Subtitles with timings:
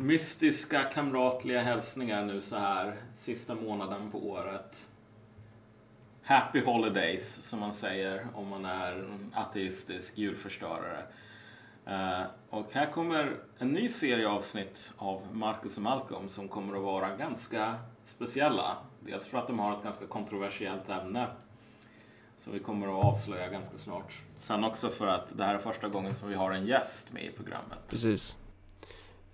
[0.00, 4.90] mystiska kamratliga hälsningar nu så här sista månaden på året.
[6.22, 11.02] Happy Holidays som man säger om man är ateistisk julförstörare.
[11.86, 16.76] Uh, eh, och här kommer en ny serie avsnitt av Marcus och Malcolm som kommer
[16.76, 18.76] att vara ganska speciella.
[19.00, 21.26] Dels för att de har ett ganska kontroversiellt ämne
[22.36, 24.22] som vi kommer att avslöja ganska snart.
[24.36, 27.24] Sen också för att det här är första gången som vi har en gäst med
[27.24, 27.78] i programmet.
[27.88, 28.36] Precis.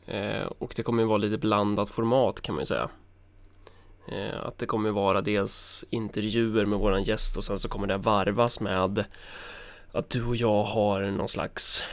[0.07, 2.89] Eh, och det kommer ju vara lite blandat format kan man ju säga.
[4.09, 7.97] Eh, att det kommer vara dels intervjuer med våran gäst och sen så kommer det
[7.97, 9.05] varvas med
[9.93, 11.85] att du och jag har någon slags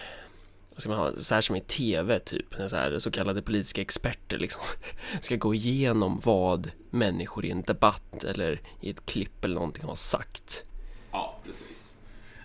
[0.77, 4.37] ska man ha, så här som i tv typ, så, här, så kallade politiska experter
[4.37, 4.61] liksom
[5.21, 9.95] ska gå igenom vad människor i en debatt eller i ett klipp eller någonting har
[9.95, 10.63] sagt.
[11.11, 11.82] Ja, precis.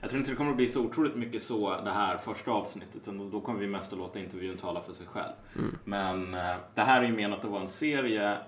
[0.01, 2.97] Jag tror inte det kommer att bli så otroligt mycket så det här första avsnittet,
[2.97, 5.33] utan då kommer vi mest att låta intervjun tala för sig själv.
[5.57, 5.79] Mm.
[5.85, 8.39] Men eh, det här är ju menat att vara en serie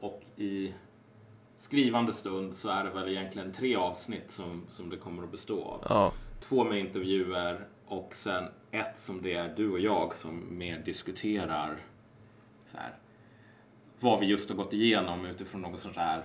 [0.00, 0.74] och i
[1.56, 5.64] skrivande stund så är det väl egentligen tre avsnitt som, som det kommer att bestå
[5.64, 5.86] av.
[5.88, 6.12] Ja.
[6.40, 11.76] Två med intervjuer och sen ett som det är du och jag som mer diskuterar
[12.66, 12.94] så här,
[14.00, 16.22] vad vi just har gått igenom utifrån något sånt här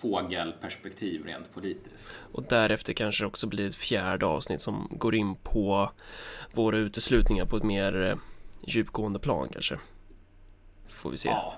[0.00, 2.12] fågelperspektiv rent politiskt.
[2.32, 5.90] Och därefter kanske det också blir ett fjärde avsnitt som går in på
[6.52, 8.16] våra uteslutningar på ett mer eh,
[8.66, 9.78] djupgående plan kanske.
[10.88, 11.28] Får vi se.
[11.28, 11.54] Ja,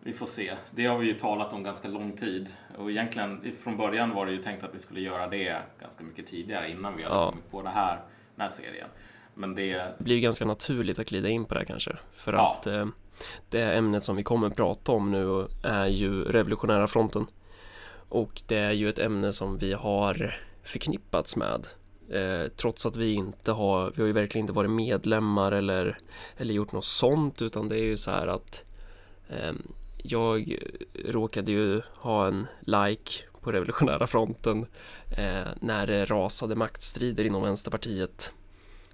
[0.00, 0.56] vi får se.
[0.70, 2.48] Det har vi ju talat om ganska lång tid
[2.78, 6.26] och egentligen från början var det ju tänkt att vi skulle göra det ganska mycket
[6.26, 7.30] tidigare innan vi hade ja.
[7.30, 8.00] kommit på det här,
[8.36, 8.88] den här serien.
[9.34, 9.72] Men det...
[9.72, 11.96] det blir ganska naturligt att glida in på det här kanske.
[12.12, 12.56] För ja.
[12.60, 12.86] att eh,
[13.48, 17.26] det ämnet som vi kommer att prata om nu är ju revolutionära fronten.
[18.08, 21.66] Och det är ju ett ämne som vi har förknippats med.
[22.10, 25.98] Eh, trots att vi inte har, vi har ju verkligen inte varit medlemmar eller,
[26.36, 28.64] eller gjort något sånt utan det är ju så här att
[29.28, 29.52] eh,
[29.96, 30.58] jag
[31.04, 34.66] råkade ju ha en like på revolutionära fronten
[35.10, 38.32] eh, när det rasade maktstrider inom Vänsterpartiet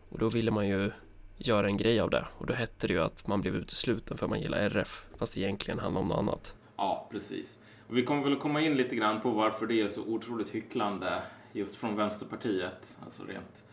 [0.08, 0.90] och då ville man ju
[1.36, 4.28] göra en grej av det och då hette det ju att man blev utesluten för
[4.28, 6.54] man gillar RF fast egentligen handlar om något annat.
[6.76, 7.58] Ja, precis.
[7.88, 11.22] Och vi kommer väl komma in lite grann på varför det är så otroligt hycklande
[11.52, 13.64] just från Vänsterpartiet, alltså rent.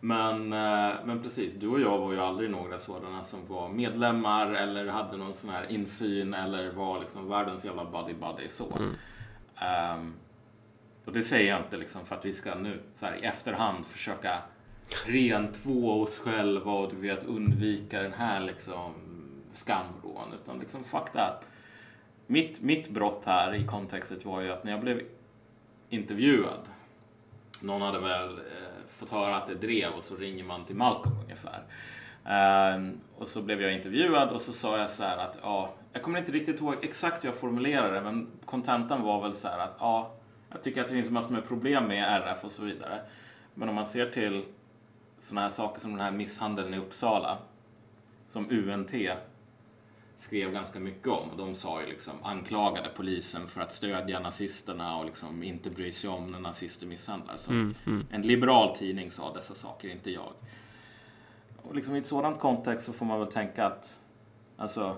[0.00, 4.46] Men, eh, men precis, du och jag var ju aldrig några sådana som var medlemmar
[4.46, 8.76] eller hade någon sån här insyn eller var liksom världens jävla buddy-buddy så.
[8.76, 8.94] Mm.
[9.98, 10.14] Um,
[11.04, 13.86] och det säger jag inte liksom för att vi ska nu så här i efterhand
[13.86, 14.38] försöka
[15.06, 18.92] rentvå oss själva och du vet undvika den här liksom
[19.52, 21.44] skamvrån utan liksom fuck that
[22.30, 25.02] mitt, mitt brott här i kontextet var ju att när jag blev
[25.88, 26.60] intervjuad,
[27.60, 31.14] någon hade väl eh, fått höra att det drev och så ringer man till Malcolm
[31.22, 31.62] ungefär.
[32.28, 36.02] Uh, och så blev jag intervjuad och så sa jag så här att ja, jag
[36.02, 39.58] kommer inte riktigt ihåg exakt hur jag formulerade det, men kontentan var väl så här
[39.58, 40.14] att ja,
[40.50, 43.00] jag tycker att det finns massor med problem med RF och så vidare.
[43.54, 44.44] Men om man ser till
[45.18, 47.38] sådana här saker som den här misshandeln i Uppsala,
[48.26, 48.92] som UNT
[50.18, 51.30] skrev ganska mycket om.
[51.30, 55.92] Och de sa ju liksom, anklagade polisen för att stödja nazisterna och liksom inte bry
[55.92, 57.36] sig om när nazister misshandlar.
[57.36, 58.06] Så mm, mm.
[58.10, 60.32] En liberal tidning sa dessa saker, inte jag.
[61.62, 63.98] Och liksom i ett sådant kontext så får man väl tänka att
[64.56, 64.96] alltså,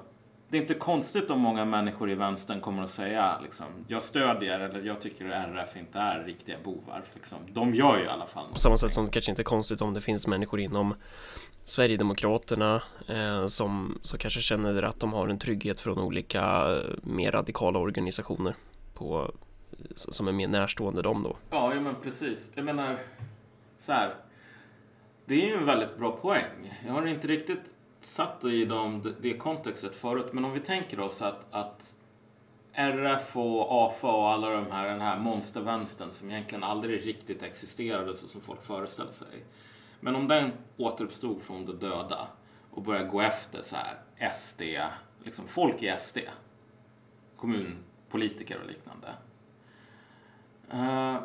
[0.49, 4.61] det är inte konstigt om många människor i vänstern kommer att säga liksom, jag stödjer
[4.61, 7.03] eller jag tycker RF inte är riktiga bovar.
[7.15, 7.39] Liksom.
[7.49, 9.81] De gör ju i alla fall På samma sätt som det kanske inte är konstigt
[9.81, 10.95] om det finns människor inom
[11.71, 16.41] Sverigedemokraterna eh, som, som kanske känner att de har en trygghet från olika
[16.77, 18.55] eh, mer radikala organisationer
[18.95, 19.35] på,
[19.95, 21.37] som är mer närstående dem då.
[21.51, 22.53] Ja, ja men precis.
[22.55, 22.99] Jag menar,
[23.79, 24.15] så här.
[25.27, 26.81] Det är ju en väldigt bra poäng.
[26.87, 27.63] Jag har inte riktigt
[28.01, 31.95] satt i dem, det kontextet förut, men om vi tänker oss att, att
[32.73, 38.17] RF och AFA och alla de här, den här monstervänstern som egentligen aldrig riktigt existerade
[38.17, 39.45] så som folk föreställer sig.
[40.01, 42.29] Men om den återuppstod från de döda
[42.71, 44.63] och började gå efter så här SD,
[45.25, 46.19] liksom folk i SD,
[47.37, 49.09] kommunpolitiker och liknande.
[50.75, 51.21] Uh,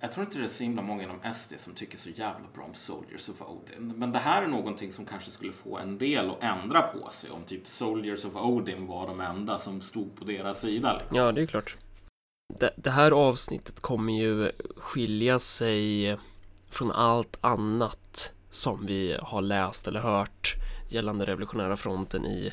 [0.00, 2.64] jag tror inte det är så himla många inom SD som tycker så jävla bra
[2.64, 3.92] om Soldiers of Odin.
[3.96, 7.30] Men det här är någonting som kanske skulle få en del att ändra på sig
[7.30, 10.98] om typ Soldiers of Odin var de enda som stod på deras sida.
[10.98, 11.16] Liksom.
[11.16, 11.76] Ja, det är klart.
[12.58, 16.16] Det, det här avsnittet kommer ju skilja sig
[16.70, 20.54] från allt annat som vi har läst eller hört
[20.88, 22.52] gällande revolutionära fronten i,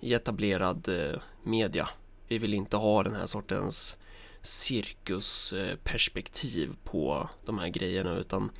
[0.00, 1.88] i etablerad eh, media.
[2.28, 3.96] Vi vill inte ha den här sortens
[4.42, 8.50] cirkusperspektiv på de här grejerna utan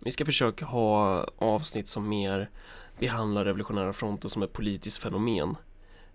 [0.00, 2.50] vi ska försöka ha avsnitt som mer
[2.98, 5.56] behandlar Revolutionära fronten som ett politiskt fenomen.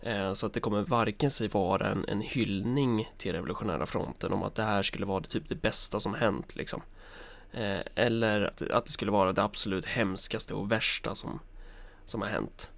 [0.02, 4.44] Eh, så att det kommer varken sig vara en, en hyllning till Revolutionära fronten om
[4.44, 6.82] att det här skulle vara det, typ det bästa som hänt liksom.
[7.56, 11.40] Eh, eller att, att det skulle vara det absolut hemskaste och värsta som,
[12.06, 12.70] som har hänt.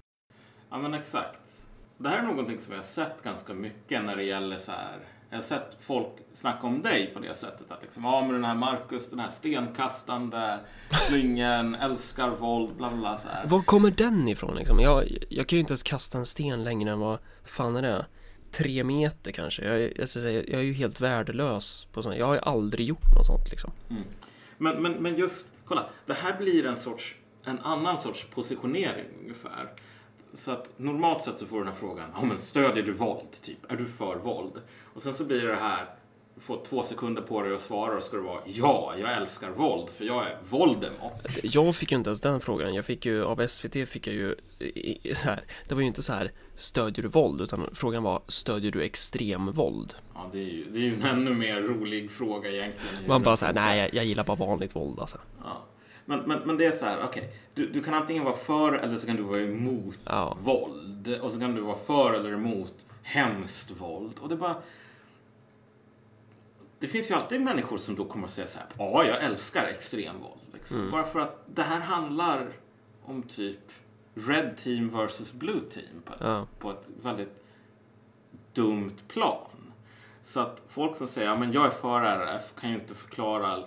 [0.70, 1.66] Ja men exakt.
[1.96, 4.98] Det här är någonting som jag har sett ganska mycket när det gäller så här.
[5.30, 8.44] Jag har sett folk snacka om dig på det sättet att liksom, ja men den
[8.44, 10.58] här Marcus, den här stenkastande
[11.08, 13.46] slyngen, älskar våld, bla bla, så här.
[13.46, 14.80] Var kommer den ifrån liksom?
[14.80, 18.06] Jag, jag kan ju inte ens kasta en sten längre än vad fan är det?
[18.50, 19.64] Tre meter kanske.
[19.64, 22.16] Jag, jag, säga, jag är ju helt värdelös på sånt.
[22.16, 23.70] Jag har ju aldrig gjort något sånt liksom.
[23.90, 24.02] Mm.
[24.58, 27.14] Men, men, men just, kolla, det här blir en sorts,
[27.44, 29.72] en annan sorts positionering ungefär.
[30.34, 33.30] Så att normalt sett så får du den här frågan, ja men stödjer du våld?
[33.42, 34.62] Typ, är du för våld?
[34.94, 35.86] Och sen så blir det här,
[36.40, 39.88] får två sekunder på dig att svara och ska det vara ja, jag älskar våld
[39.88, 41.26] för jag är Voldemort.
[41.42, 42.74] Jag fick ju inte ens den frågan.
[42.74, 44.34] Jag fick ju av SVT fick jag ju
[45.14, 45.44] så här.
[45.68, 49.94] Det var ju inte så här stödjer du våld utan frågan var stödjer du extremvåld?
[50.14, 53.06] Ja, det är ju, det är ju en ännu mer rolig fråga egentligen.
[53.06, 55.18] Man bara säger nej, jag, jag, gillar bara vanligt våld alltså.
[55.44, 55.64] Ja.
[56.04, 57.22] Men, men, men det är så här, okej.
[57.22, 57.34] Okay.
[57.54, 60.36] Du, du kan antingen vara för eller så kan du vara emot ja.
[60.40, 61.18] våld.
[61.22, 64.12] Och så kan du vara för eller emot hemskt våld.
[64.20, 64.56] Och det bara...
[66.78, 69.64] Det finns ju alltid människor som då kommer att säga så här, ja, jag älskar
[69.64, 70.40] extremvåld.
[70.52, 70.78] Liksom.
[70.78, 70.90] Mm.
[70.90, 72.52] Bara för att det här handlar
[73.04, 73.60] om typ
[74.14, 76.46] Red Team versus Blue Team på, ja.
[76.58, 77.44] på ett väldigt
[78.52, 79.72] dumt plan.
[80.22, 83.64] Så att folk som säger, ja men jag är för RF kan ju inte förklara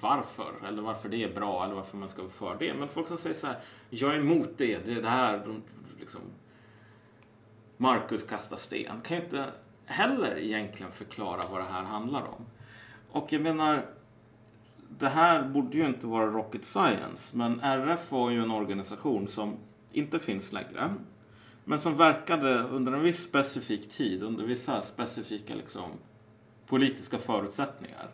[0.00, 2.74] varför, eller varför det är bra, eller varför man ska vara för det.
[2.74, 3.58] Men folk som säger så här,
[3.90, 5.62] jag är emot det, det det här, de,
[6.00, 6.20] liksom,
[7.76, 9.46] Marcus kastar sten, kan ju inte
[9.90, 12.46] heller egentligen förklara vad det här handlar om.
[13.10, 13.86] Och jag menar,
[14.98, 19.56] det här borde ju inte vara rocket science, men RF var ju en organisation som
[19.92, 20.94] inte finns längre.
[21.64, 25.90] Men som verkade under en viss specifik tid, under vissa specifika liksom,
[26.66, 28.10] politiska förutsättningar.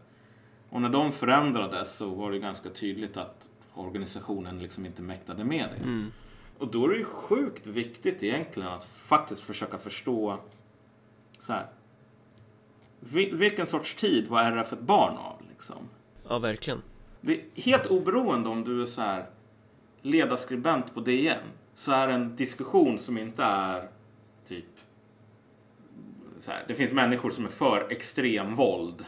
[0.70, 5.68] Och när de förändrades så var det ganska tydligt att organisationen liksom inte mäktade med
[5.76, 5.82] det.
[5.82, 6.12] Mm.
[6.58, 10.38] Och då är det ju sjukt viktigt egentligen att faktiskt försöka förstå
[11.40, 11.66] så här,
[13.32, 15.42] vilken sorts tid var RF ett barn av?
[15.50, 15.88] Liksom?
[16.28, 16.82] Ja, verkligen.
[17.20, 19.26] Det är helt oberoende om du är så här
[20.02, 21.38] ledarskribent på DN
[21.74, 23.88] så är det en diskussion som inte är
[24.48, 24.64] typ
[26.38, 29.04] så här, det finns människor som är för extremvåld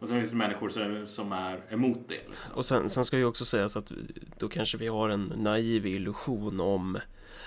[0.00, 2.28] och sen finns det människor som, som är emot det.
[2.28, 2.56] Liksom.
[2.56, 3.92] Och sen, sen ska ju också sägas att
[4.38, 6.98] då kanske vi har en naiv illusion om,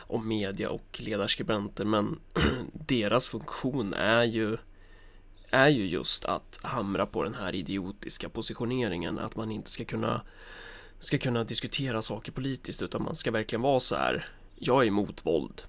[0.08, 2.20] om media och ledarskribenter men
[2.74, 4.58] deras funktion är ju
[5.50, 10.22] är ju just att hamra på den här idiotiska positioneringen att man inte ska kunna
[11.00, 15.26] ska kunna diskutera saker politiskt utan man ska verkligen vara så här jag är emot
[15.26, 15.62] våld.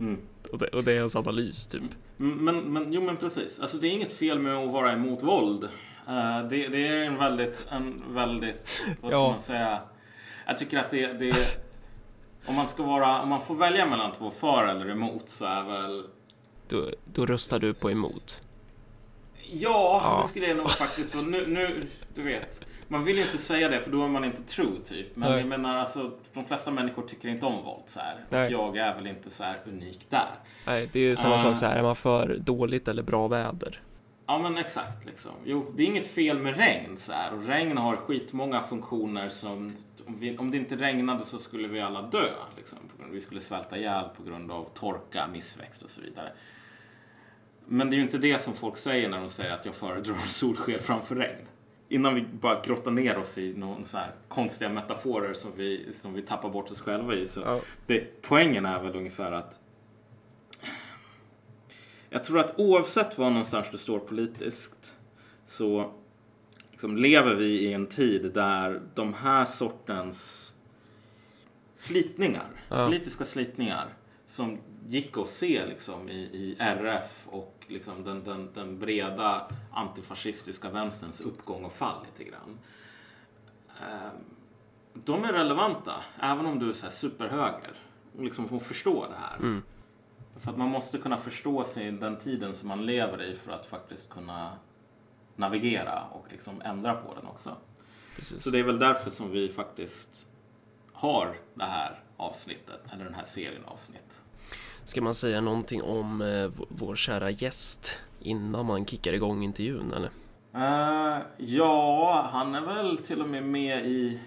[0.00, 0.20] Mm.
[0.52, 1.82] och, det, och, det, är ens analys typ.
[2.16, 3.60] Men, men jo men precis.
[3.60, 5.64] Alltså det är inget fel med att vara emot våld.
[6.08, 9.30] Uh, det, det, är en väldigt en väldigt vad ska ja.
[9.30, 9.80] man säga?
[10.46, 11.63] Jag tycker att det, det
[12.46, 15.62] om man ska vara om man får välja mellan två för eller emot så är
[15.62, 16.04] väl
[16.68, 18.40] då, då röstar du på emot
[19.50, 21.14] Ja, ja, det skulle jag nog faktiskt.
[21.14, 24.42] Nu, nu, du vet, man vill ju inte säga det för då är man inte
[24.42, 25.16] true typ.
[25.16, 25.38] Men Nej.
[25.38, 28.46] jag menar alltså, de flesta människor tycker inte om våld så här.
[28.46, 30.30] Och jag är väl inte så här unik där.
[30.66, 33.28] Nej, det är ju samma uh, sak så här, är man för dåligt eller bra
[33.28, 33.80] väder?
[34.26, 35.32] Ja men exakt liksom.
[35.44, 37.34] Jo, det är inget fel med regn så här.
[37.34, 39.76] Och regn har skitmånga funktioner som
[40.06, 42.30] om, vi, om det inte regnade så skulle vi alla dö.
[42.56, 42.78] Liksom.
[43.10, 46.32] Vi skulle svälta ihjäl på grund av torka, missväxt och så vidare.
[47.66, 50.16] Men det är ju inte det som folk säger när de säger att jag föredrar
[50.26, 51.46] solsken framför regn.
[51.88, 56.14] Innan vi bara grottar ner oss i någon så här konstiga metaforer som vi, som
[56.14, 57.26] vi tappar bort oss själva i.
[57.26, 57.60] Så ja.
[57.86, 59.58] det, poängen är väl ungefär att
[62.14, 64.96] jag tror att oavsett var någonstans du står politiskt
[65.46, 65.92] så
[66.70, 70.52] liksom lever vi i en tid där de här sortens
[71.74, 72.86] slitningar, ja.
[72.86, 73.88] politiska slitningar
[74.26, 80.70] som gick att se liksom, i, i RF och liksom, den, den, den breda antifascistiska
[80.70, 82.58] vänsterns uppgång och fall lite grann.
[83.80, 84.12] Eh,
[84.94, 87.72] de är relevanta, även om du är så här superhöger.
[88.16, 89.36] Och liksom får förstå det här.
[89.36, 89.62] Mm.
[90.36, 93.66] För att man måste kunna förstå sig den tiden som man lever i för att
[93.66, 94.52] faktiskt kunna
[95.36, 97.56] navigera och liksom ändra på den också.
[98.16, 98.42] Precis.
[98.42, 100.28] Så det är väl därför som vi faktiskt
[100.92, 104.22] har det här avsnittet, eller den här serien avsnitt.
[104.84, 110.10] Ska man säga någonting om eh, vår kära gäst innan man kickar igång intervjun eller?
[110.56, 114.20] Uh, ja, han är väl till och med med i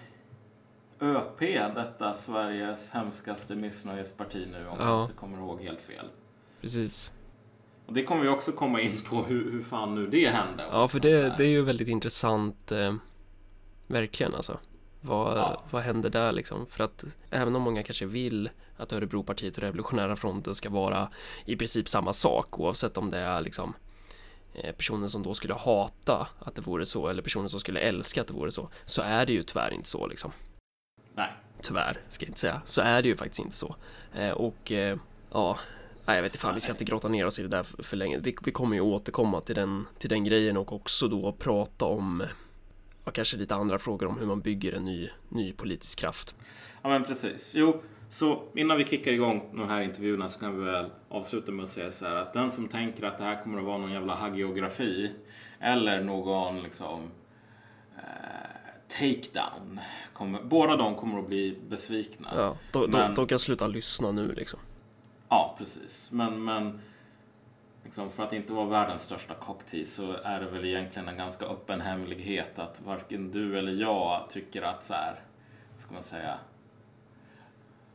[1.00, 1.40] ÖP,
[1.74, 4.86] detta Sveriges hemskaste missnöjesparti nu om ja.
[4.86, 6.06] jag inte kommer ihåg helt fel.
[6.60, 7.12] Precis.
[7.86, 10.64] Och det kommer vi också komma in på hur, hur fan nu det hände.
[10.70, 12.72] Ja, för det, det är ju väldigt intressant.
[12.72, 12.94] Eh,
[13.86, 14.58] verkligen alltså.
[15.00, 15.62] Vad, ja.
[15.70, 16.66] vad händer där liksom?
[16.66, 21.08] För att även om många kanske vill att Örebropartiet och Revolutionära fronten ska vara
[21.44, 23.74] i princip samma sak oavsett om det är liksom
[24.54, 28.20] eh, personen som då skulle hata att det vore så eller personen som skulle älska
[28.20, 30.32] att det vore så så är det ju tyvärr inte så liksom.
[31.18, 31.32] Nej.
[31.62, 32.62] Tyvärr, ska jag inte säga.
[32.64, 33.76] Så är det ju faktiskt inte så.
[34.14, 34.72] Eh, och
[35.32, 35.58] ja,
[36.08, 37.82] Nej, jag vet inte fan, vi ska inte gråta ner oss i det där för,
[37.82, 38.18] för länge.
[38.18, 42.22] Vi, vi kommer ju återkomma till den, till den grejen och också då prata om
[43.04, 46.34] ja, kanske lite andra frågor om hur man bygger en ny, ny politisk kraft.
[46.82, 47.52] Ja, men precis.
[47.56, 51.62] Jo, så innan vi kickar igång de här intervjuerna så kan vi väl avsluta med
[51.62, 53.92] att säga så här att den som tänker att det här kommer att vara någon
[53.92, 55.12] jävla hagiografi
[55.60, 57.10] eller någon liksom
[57.96, 58.37] eh,
[58.88, 59.80] takedown.
[60.12, 62.28] Kommer, båda de kommer att bli besvikna.
[62.36, 64.60] Ja, de, men, de, de kan sluta lyssna nu liksom.
[65.28, 66.12] Ja, precis.
[66.12, 66.80] Men, men
[67.84, 71.44] liksom, för att inte vara världens största cocktease så är det väl egentligen en ganska
[71.44, 75.20] öppen hemlighet att varken du eller jag tycker att så här,
[75.78, 76.38] ska man säga,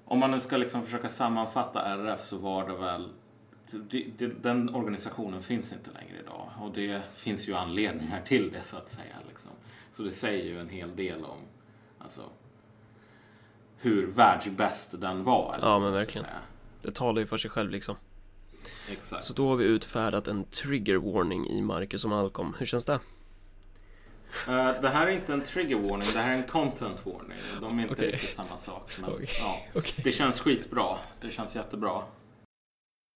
[0.06, 3.10] om man nu ska liksom försöka sammanfatta RF så var det väl
[4.42, 8.90] den organisationen finns inte längre idag och det finns ju anledningar till det så att
[8.90, 9.16] säga.
[9.28, 9.52] Liksom.
[9.94, 11.38] Så det säger ju en hel del om
[12.00, 12.22] alltså,
[13.78, 15.56] hur världsbäst den var.
[15.62, 16.28] Ja, men verkligen.
[16.82, 17.96] Det talar ju för sig själv liksom.
[18.92, 19.24] Exakt.
[19.24, 22.56] Så då har vi utfärdat en trigger warning i Marcus och Malcolm.
[22.60, 23.00] Hur känns det?
[24.48, 27.38] Uh, det här är inte en trigger warning, det här är en content warning.
[27.62, 28.12] De är inte okay.
[28.12, 28.92] riktigt samma sak.
[29.02, 29.28] Men, okay.
[29.40, 30.04] Ja, okay.
[30.04, 30.98] Det känns skitbra.
[31.22, 32.02] Det känns jättebra.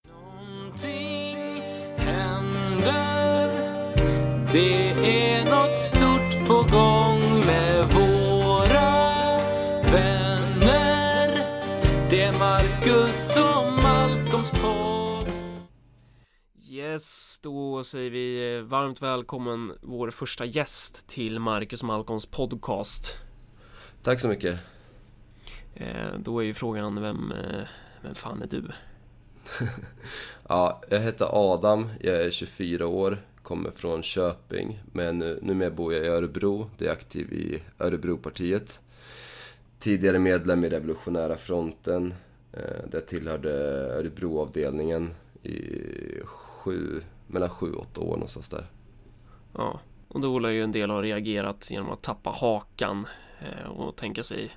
[0.10, 1.62] Någonting
[1.98, 3.17] händer.
[4.58, 9.38] Det är något stort på gång med våra
[9.92, 11.28] vänner.
[12.10, 15.32] Det är Marcus och Malcolms podd.
[16.70, 23.18] Yes, då säger vi varmt välkommen vår första gäst till Marcus och Malcolms podcast.
[24.04, 24.60] Tack så mycket.
[25.76, 27.68] Eh, då är ju frågan, vem, eh,
[28.02, 28.64] vem fan är du?
[30.50, 35.94] ja, jag heter Adam, jag är 24 år, kommer från Köping, men eh, numera bor
[35.94, 38.82] jag i Örebro, jag är aktiv i Örebropartiet.
[39.80, 42.14] Tidigare medlem i Revolutionära fronten,
[42.54, 43.52] eh, där jag tillhörde
[43.98, 45.14] Örebroavdelningen
[45.44, 45.60] i
[46.24, 48.66] sju, mellan sju och åtta år någonstans där.
[49.54, 53.08] Ja, och då lär ju en del ha reagerat genom att tappa hakan
[53.40, 54.52] eh, och tänka sig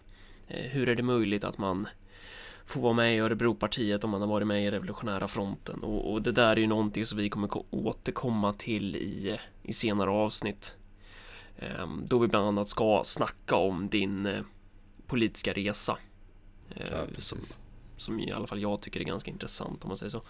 [0.47, 1.89] hur är det möjligt att man
[2.71, 6.23] får vara med i Örebropartiet om man har varit med i Revolutionära fronten och, och
[6.23, 10.75] det där är ju någonting som vi kommer återkomma till i, i senare avsnitt.
[11.59, 14.43] Ehm, då vi bland annat ska snacka om din eh,
[15.07, 15.99] politiska resa.
[16.75, 17.39] Ja, som,
[17.97, 20.23] som i alla fall jag tycker är ganska intressant om man säger så.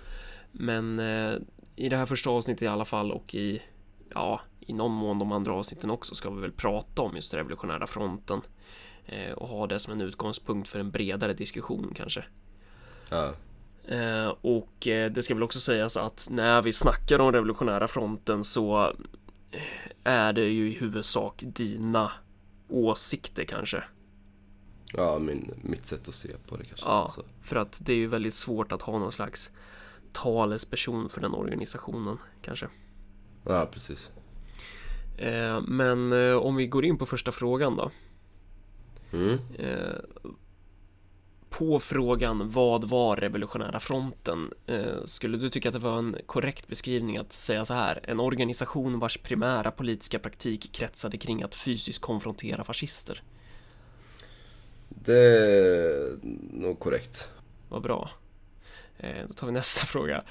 [0.53, 1.35] Men eh,
[1.77, 3.63] i det här första avsnittet i alla fall och i
[4.15, 7.87] ja, i någon mån de andra avsnitten också ska vi väl prata om just revolutionära
[7.87, 8.43] fronten eh,
[9.37, 12.25] och ha det som en utgångspunkt för en bredare diskussion kanske.
[13.11, 13.35] Ja.
[13.89, 18.45] Eh, och eh, det ska väl också sägas att när vi snackar om revolutionära fronten
[18.45, 18.93] så
[20.05, 22.13] är det ju i huvudsak dina
[22.69, 23.85] åsikter kanske.
[24.93, 26.87] Ja, min, mitt sätt att se på det kanske.
[26.87, 27.23] Ja, så.
[27.43, 29.51] för att det är ju väldigt svårt att ha någon slags
[30.13, 32.67] talesperson för den organisationen kanske.
[33.45, 34.11] Ja, precis.
[35.19, 37.91] Eh, men eh, om vi går in på första frågan då.
[39.13, 39.39] Mm.
[39.59, 40.27] Eh,
[41.51, 44.51] på frågan vad var revolutionära fronten?
[45.05, 48.01] Skulle du tycka att det var en korrekt beskrivning att säga så här?
[48.03, 53.23] En organisation vars primära politiska praktik kretsade kring att fysiskt konfrontera fascister?
[54.89, 56.19] Det är
[56.53, 57.29] nog korrekt.
[57.69, 58.11] Vad bra.
[58.99, 60.25] Eh, då tar vi nästa fråga.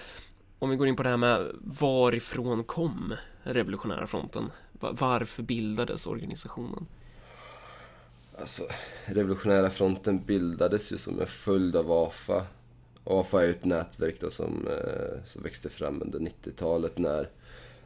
[0.59, 4.51] Om vi går in på det här med varifrån kom Revolutionära fronten?
[4.79, 6.85] Varför bildades organisationen?
[8.39, 8.63] Alltså,
[9.05, 12.45] Revolutionära fronten bildades ju som en följd av AFA.
[13.03, 17.29] AFA är ju ett nätverk då som, eh, som växte fram under 90-talet när,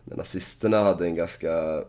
[0.04, 1.84] när nazisterna hade en ganska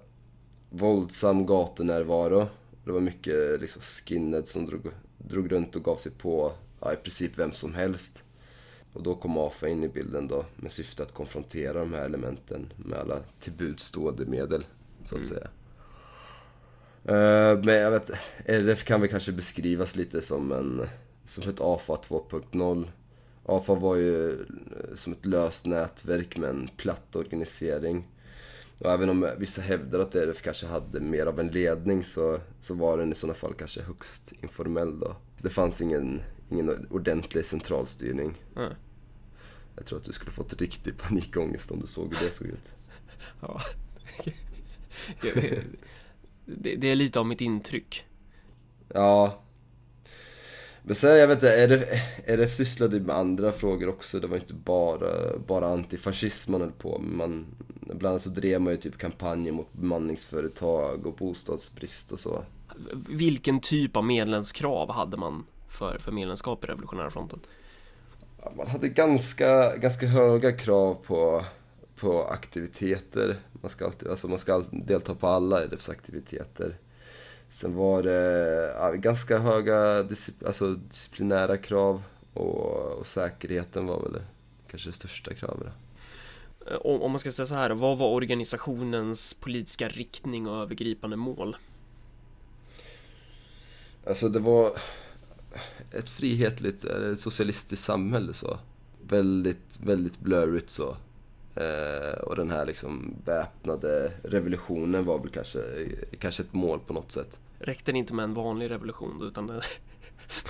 [0.70, 2.46] våldsam gatunärvaro.
[2.84, 6.96] Det var mycket liksom skinheads som drog, drog runt och gav sig på ja, i
[6.96, 8.22] princip vem som helst.
[8.92, 12.72] Och då kom AFA in i bilden då med syfte att konfrontera de här elementen
[12.76, 14.64] med alla tillbudstående medel,
[15.04, 15.28] så att mm.
[15.28, 15.48] säga.
[17.08, 18.10] Uh, men jag vet,
[18.46, 20.88] RF kan väl kanske beskrivas lite som en
[21.24, 22.86] som ett AFA 2.0.
[23.46, 24.46] AFA var ju
[24.94, 28.08] som ett löst nätverk med en platt organisering.
[28.78, 32.74] Och även om vissa hävdar att RF kanske hade mer av en ledning så, så
[32.74, 35.16] var den i sådana fall kanske högst informell då.
[35.42, 38.42] Det fanns ingen, ingen ordentlig centralstyrning.
[38.56, 38.72] Mm.
[39.76, 42.74] Jag tror att du skulle fått riktig panikångest om du såg hur det såg ut.
[43.40, 43.60] Ja.
[45.22, 45.64] det,
[46.46, 48.04] det är lite av mitt intryck.
[48.88, 49.44] Ja,
[50.86, 51.82] men sen, jag vet inte, RF,
[52.26, 54.20] RF sysslade med andra frågor också.
[54.20, 56.98] Det var inte bara, bara antifascism man höll på.
[56.98, 57.46] Man,
[57.80, 62.44] bland annat så drev man ju typ kampanjer mot bemanningsföretag och bostadsbrist och så.
[63.08, 67.40] Vilken typ av medlemskrav hade man för, för medlemskap i Revolutionära fronten?
[68.56, 71.44] Man hade ganska, ganska höga krav på,
[72.04, 73.36] på aktiviteter.
[73.52, 76.76] Man ska, alltid, alltså man ska delta på alla RFs aktiviteter.
[77.48, 82.02] Sen var det ja, ganska höga discipl alltså, disciplinära krav
[82.34, 84.22] och, och, säkerheten var väl
[84.70, 85.68] kanske det största kravet.
[86.66, 91.56] Eh, om man ska säga så här, vad var organisationens politiska riktning och övergripande mål?
[94.06, 94.72] Alltså det var
[95.92, 96.84] ett frihetligt,
[97.16, 98.58] socialistiskt samhälle så.
[99.08, 100.96] Väldigt, väldigt blurrigt så.
[101.56, 105.60] Eh, och den här liksom väpnade revolutionen var väl kanske,
[106.18, 107.40] kanske ett mål på något sätt.
[107.58, 109.60] Räckte det inte med en vanlig revolution utan det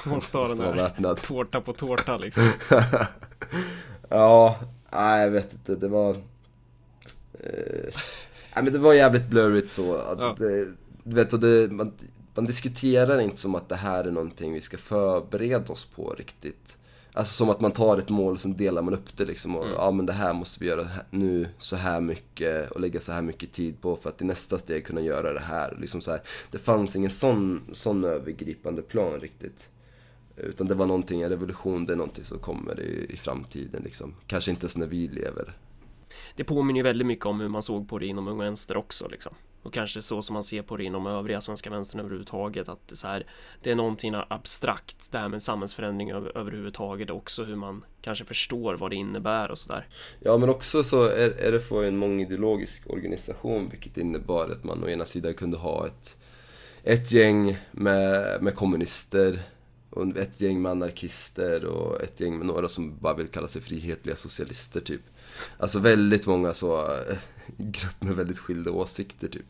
[0.06, 1.16] måste ha den här väpnad.
[1.22, 2.44] tårta på tårta liksom?
[4.08, 4.58] ja,
[4.90, 6.10] nej jag vet inte, det var...
[7.32, 7.94] Eh,
[8.54, 9.94] nej men det var jävligt blurrigt så.
[9.96, 10.34] Att ja.
[10.38, 10.68] det,
[11.02, 11.92] du vet, och det, man,
[12.34, 16.78] man diskuterar inte som att det här är någonting vi ska förbereda oss på riktigt.
[17.16, 19.56] Alltså som att man tar ett mål och sen delar man upp det liksom.
[19.56, 19.76] Och, mm.
[19.78, 23.22] Ja men det här måste vi göra nu så här mycket och lägga så här
[23.22, 25.76] mycket tid på för att i nästa steg kunna göra det här.
[25.80, 26.20] Liksom så här.
[26.50, 29.68] Det fanns ingen sån, sån övergripande plan riktigt.
[30.36, 34.14] Utan det var någonting, en revolution, det är någonting som kommer i, i framtiden liksom.
[34.26, 35.52] Kanske inte ens när vi lever.
[36.36, 39.08] Det påminner ju väldigt mycket om hur man såg på det inom Ung Vänster också
[39.08, 39.34] liksom.
[39.64, 42.96] Och kanske så som man ser på det inom övriga svenska vänstern överhuvudtaget att det,
[42.96, 43.26] så här,
[43.62, 48.74] det är någonting abstrakt det här med samhällsförändring över, överhuvudtaget också hur man kanske förstår
[48.74, 49.86] vad det innebär och sådär.
[50.20, 55.04] Ja men också så är RFO en mångideologisk organisation vilket innebar att man å ena
[55.04, 56.16] sidan kunde ha ett,
[56.82, 59.42] ett gäng med, med kommunister
[59.90, 63.62] och ett gäng med anarkister och ett gäng med några som bara vill kalla sig
[63.62, 65.02] frihetliga socialister typ.
[65.58, 67.16] Alltså väldigt många så, eh,
[67.56, 69.46] grupp med väldigt skilda åsikter typ.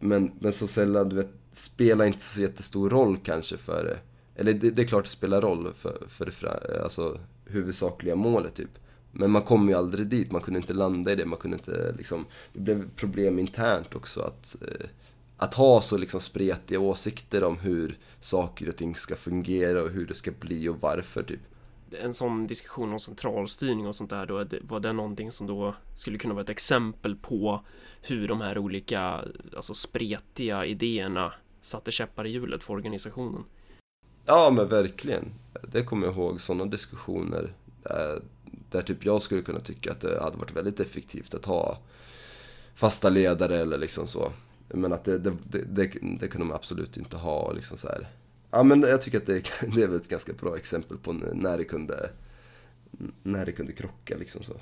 [0.00, 3.98] Men, men så sällan, du vet, spelar inte så jättestor roll kanske för, eh,
[4.40, 8.54] eller det, det är klart det spelar roll för, för det eh, alltså, huvudsakliga målet
[8.54, 8.78] typ.
[9.12, 11.94] Men man kom ju aldrig dit, man kunde inte landa i det, man kunde inte
[11.98, 14.56] liksom, det blev problem internt också att,
[15.36, 20.06] att ha så liksom spretiga åsikter om hur saker och ting ska fungera och hur
[20.06, 21.40] det ska bli och varför typ
[21.94, 26.18] en sån diskussion om centralstyrning och sånt där då, var det någonting som då skulle
[26.18, 27.64] kunna vara ett exempel på
[28.02, 29.24] hur de här olika,
[29.56, 33.44] alltså spretiga idéerna satte käppar i hjulet för organisationen?
[34.26, 35.34] Ja, men verkligen.
[35.68, 37.52] Det kommer jag ihåg, sådana diskussioner
[37.82, 38.22] där,
[38.70, 41.78] där typ jag skulle kunna tycka att det hade varit väldigt effektivt att ha
[42.74, 44.32] fasta ledare eller liksom så.
[44.68, 48.06] Men att det, det, det, det kunde man absolut inte ha liksom så här
[48.54, 49.42] Ja men jag tycker att det,
[49.74, 52.10] det är väl ett ganska bra exempel på när det kunde,
[53.22, 54.60] när det kunde krocka liksom så.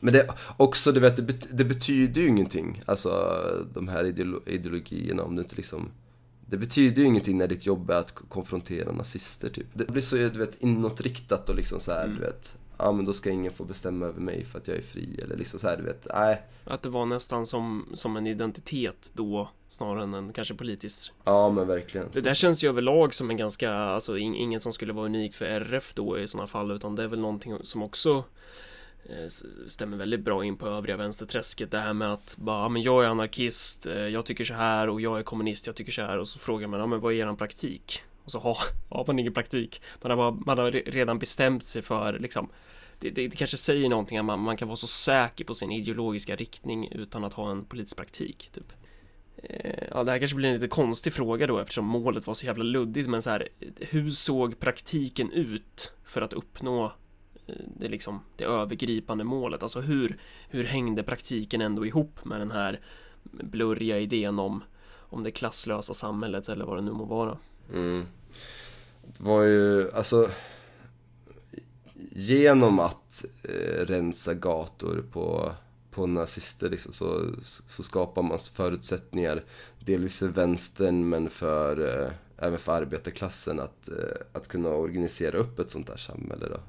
[0.00, 4.04] Men det också, du vet, det, det betyder ju ingenting, alltså de här
[4.46, 5.90] ideologierna om du inte liksom
[6.48, 9.66] det betyder ju ingenting när ditt jobb är att konfrontera nazister typ.
[9.72, 12.16] Det blir så, du vet, inåtriktat och liksom så här, mm.
[12.16, 14.82] du vet ja men då ska ingen få bestämma över mig för att jag är
[14.82, 16.42] fri eller liksom så här, du vet, nej.
[16.64, 21.12] Att det var nästan som, som en identitet då snarare än en kanske politisk.
[21.24, 22.08] Ja men verkligen.
[22.12, 25.44] Det där känns ju överlag som en ganska, alltså ingen som skulle vara unikt för
[25.44, 28.24] RF då i sådana fall utan det är väl någonting som också
[29.04, 29.26] eh,
[29.66, 33.08] stämmer väldigt bra in på övriga vänsterträsket det här med att bara, men jag är
[33.08, 36.28] anarkist, eh, jag tycker så här och jag är kommunist, jag tycker så här och
[36.28, 38.02] så frågar man, ja men vad är eran praktik?
[38.26, 38.56] Och så har,
[38.88, 39.82] har man ingen praktik.
[40.02, 42.48] Man har, man har redan bestämt sig för liksom
[42.98, 45.72] det, det, det, kanske säger någonting att man, man kan vara så säker på sin
[45.72, 48.50] ideologiska riktning utan att ha en politisk praktik.
[48.52, 48.72] Typ.
[49.36, 52.46] Eh, ja, det här kanske blir en lite konstig fråga då eftersom målet var så
[52.46, 53.48] jävla luddigt men så här
[53.80, 56.84] hur såg praktiken ut för att uppnå
[57.46, 59.62] eh, det, liksom, det övergripande målet?
[59.62, 62.80] Alltså hur, hur hängde praktiken ändå ihop med den här
[63.22, 64.64] blurriga idén om,
[64.98, 67.38] om det klasslösa samhället eller vad det nu må vara?
[67.72, 68.06] Mm.
[69.02, 70.30] Det var ju, alltså...
[72.18, 75.52] Genom att eh, rensa gator på,
[75.90, 79.42] på nazister liksom, så, så skapar man förutsättningar,
[79.80, 83.94] delvis för vänstern men för, eh, även för arbetarklassen att, eh,
[84.32, 86.48] att kunna organisera upp ett sånt här samhälle.
[86.48, 86.60] Då.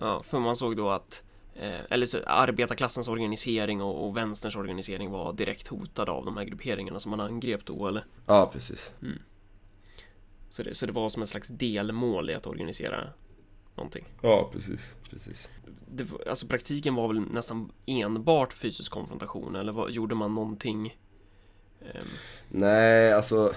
[0.00, 1.22] Ja, för man såg då att
[1.54, 6.44] eh, eller så, arbetarklassens organisering och, och vänsterns organisering var direkt hotade av de här
[6.44, 8.04] grupperingarna som man angrep då eller?
[8.26, 8.92] Ja, precis.
[9.02, 9.18] Mm.
[10.54, 13.08] Så, det, så det var som en slags delmål i att organisera
[13.74, 14.04] någonting?
[14.22, 14.80] Ja, precis.
[15.10, 15.48] precis.
[15.86, 20.98] Det, alltså praktiken var väl nästan enbart fysisk konfrontation eller vad, gjorde man någonting?
[21.80, 22.08] Um...
[22.48, 23.52] Nej, alltså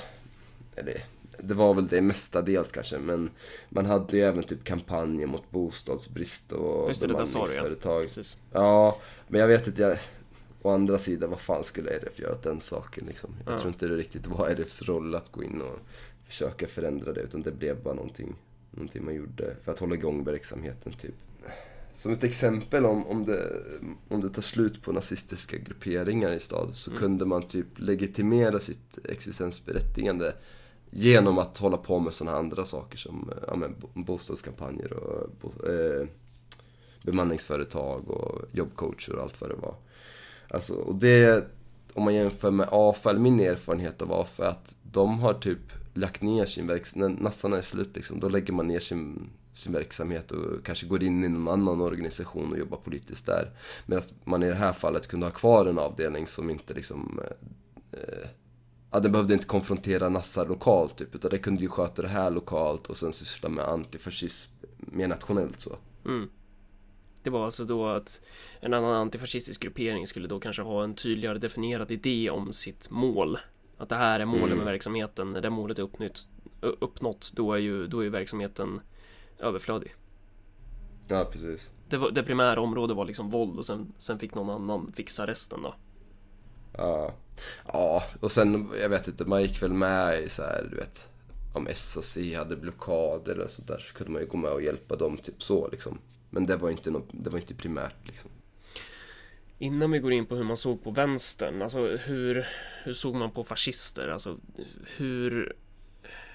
[0.75, 1.03] eller,
[1.39, 3.29] det var väl det mestadels kanske, men
[3.69, 8.07] man hade ju även typ kampanjer mot bostadsbrist och Just det, bemanningsföretag.
[8.15, 9.97] Det ja, men jag vet inte, jag,
[10.61, 13.35] å andra sidan, vad fan skulle RF göra åt den saken liksom?
[13.45, 13.57] Jag ja.
[13.57, 15.79] tror inte det riktigt var RFs roll att gå in och
[16.27, 18.35] försöka förändra det, utan det blev bara någonting,
[18.71, 21.15] någonting man gjorde för att hålla igång verksamheten typ.
[21.93, 23.61] Som ett exempel om, om, det,
[24.07, 27.01] om det tar slut på nazistiska grupperingar i stad så mm.
[27.01, 30.33] kunde man typ legitimera sitt existensberättigande
[30.89, 36.07] Genom att hålla på med sådana andra saker som ja, men, bostadskampanjer och bo, eh,
[37.01, 39.75] bemanningsföretag och jobbcoacher och allt vad det var.
[40.49, 41.47] Alltså, och det,
[41.93, 46.21] om man jämför med AFA, eller min erfarenhet av AFA, att de har typ lagt
[46.21, 50.31] ner sin verksamhet, när nassarna är slut liksom, då lägger man ner sin, sin verksamhet
[50.31, 53.51] och kanske går in i någon annan organisation och jobbar politiskt där.
[53.85, 57.99] Medan man i det här fallet kunde ha kvar en avdelning som inte liksom eh,
[57.99, 58.29] eh,
[58.91, 62.31] ja, den behövde inte konfrontera Nassar lokalt typ, utan det kunde ju sköta det här
[62.31, 65.77] lokalt och sen syssla med antifascism mer nationellt så.
[66.05, 66.29] Mm.
[67.23, 68.21] Det var alltså då att
[68.59, 73.37] en annan antifascistisk gruppering skulle då kanske ha en tydligare definierad idé om sitt mål.
[73.77, 74.57] Att det här är målet mm.
[74.57, 76.27] med verksamheten, när det målet är uppnått,
[76.61, 78.81] uppnått då är ju, då är verksamheten
[79.39, 79.95] överflödig.
[81.07, 81.69] Ja, precis.
[81.89, 85.27] Det, var, det primära området var liksom våld och sen, sen fick någon annan fixa
[85.27, 85.75] resten då.
[86.77, 87.13] Ja.
[87.67, 91.07] Ja, och sen, jag vet inte, man gick väl med i så här, du vet,
[91.53, 94.95] om SAC hade blockader eller sånt där så kunde man ju gå med och hjälpa
[94.95, 95.97] dem, typ så liksom.
[96.29, 98.31] Men det var inte, något, det var inte primärt liksom.
[99.59, 102.47] Innan vi går in på hur man såg på vänstern, alltså hur,
[102.83, 104.07] hur såg man på fascister?
[104.07, 104.37] Alltså
[104.97, 105.55] hur,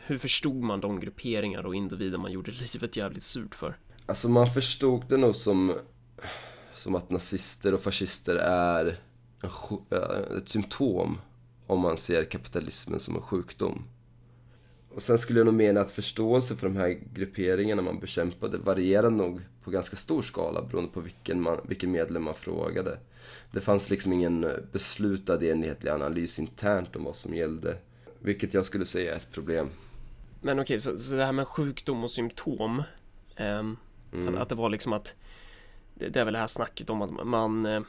[0.07, 3.77] hur förstod man de grupperingar och individer man gjorde livet jävligt surt för?
[4.07, 5.79] Alltså man förstod det nog som,
[6.75, 8.99] som att nazister och fascister är
[9.43, 11.19] eh, ett symptom
[11.67, 13.85] om man ser kapitalismen som en sjukdom.
[14.95, 19.11] Och sen skulle jag nog mena att förståelse för de här grupperingarna man bekämpade varierar
[19.11, 22.99] nog på ganska stor skala beroende på vilken, man, vilken medlem man frågade.
[23.51, 27.77] Det fanns liksom ingen beslutad enhetlig analys internt om vad som gällde.
[28.19, 29.71] Vilket jag skulle säga är ett problem.
[30.41, 32.83] Men okej, okay, så, så det här med sjukdom och symptom.
[33.37, 33.79] Eh, mm.
[34.29, 35.15] att, att, det var liksom att
[35.95, 37.85] det, det, är väl det här snacket om att man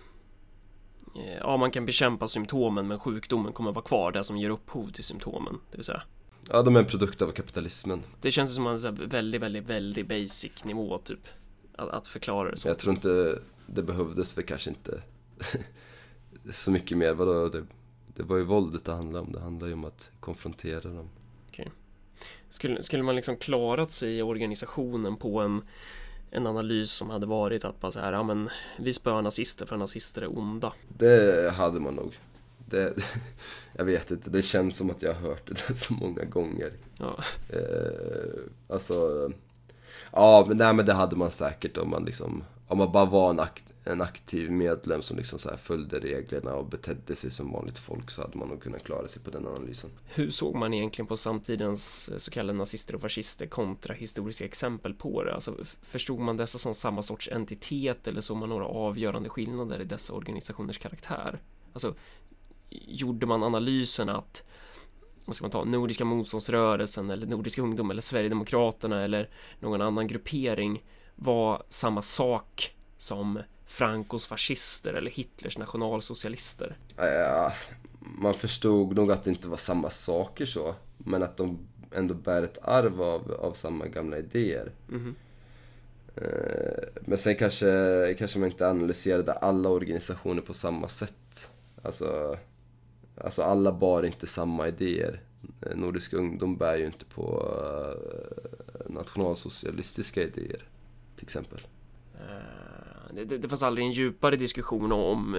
[1.15, 4.91] Eh, ja, man kan bekämpa symptomen men sjukdomen kommer vara kvar, det som ger upphov
[4.91, 6.03] till symptomen, det vill säga.
[6.49, 8.03] Ja, de är en produkt av kapitalismen.
[8.21, 11.27] Det känns som en väldigt, väldigt, väldigt basic nivå typ.
[11.75, 12.67] Att, att förklara det så.
[12.67, 15.01] Jag tror inte det behövdes för kanske inte
[16.53, 17.13] så mycket mer.
[17.13, 17.65] Vadå, det,
[18.07, 19.31] det var ju våldet det handlade om.
[19.31, 21.09] Det handlade ju om att konfrontera dem.
[21.49, 21.67] Okay.
[22.49, 25.61] Skulle, skulle man liksom klarat sig i organisationen på en
[26.35, 29.77] en analys som hade varit att bara så här, ja men vi spöar nazister för
[29.77, 30.73] nazister är onda.
[30.97, 32.13] Det hade man nog.
[32.73, 32.93] Det,
[33.73, 36.71] jag vet inte, det känns som att jag har hört det där så många gånger.
[36.97, 37.23] Ja.
[37.49, 39.29] Eh, alltså,
[40.11, 43.29] ja men, nej, men det hade man säkert om man liksom, om man bara var
[43.29, 47.77] en akt, en aktiv medlem som liksom så följde reglerna och betedde sig som vanligt
[47.77, 49.89] folk så hade man nog kunnat klara sig på den analysen.
[50.05, 54.93] Hur såg man egentligen på samtidens eh, så kallade nazister och fascister kontra historiska exempel
[54.93, 55.33] på det?
[55.33, 59.85] Alltså, förstod man dessa som samma sorts entitet eller såg man några avgörande skillnader i
[59.85, 61.39] dessa organisationers karaktär?
[61.73, 61.95] Alltså,
[62.87, 64.43] gjorde man analysen att
[65.25, 70.83] vad ska man ta, Nordiska motståndsrörelsen eller Nordiska ungdom eller Sverigedemokraterna eller någon annan gruppering
[71.15, 76.77] var samma sak som Francos fascister eller Hitlers nationalsocialister?
[76.97, 77.53] Ja,
[77.99, 81.59] man förstod nog att det inte var samma saker så, men att de
[81.91, 84.71] ändå bär ett arv av, av samma gamla idéer.
[84.89, 85.15] Mm.
[87.01, 91.51] Men sen kanske, kanske man inte analyserade alla organisationer på samma sätt.
[91.81, 92.37] Alltså,
[93.17, 95.21] alltså alla bar inte samma idéer.
[95.61, 100.67] Eh, Nordisk ungdom bär ju inte på eh, nationalsocialistiska idéer,
[101.15, 101.61] till exempel.
[103.13, 105.35] Det, det, det fanns aldrig en djupare diskussion om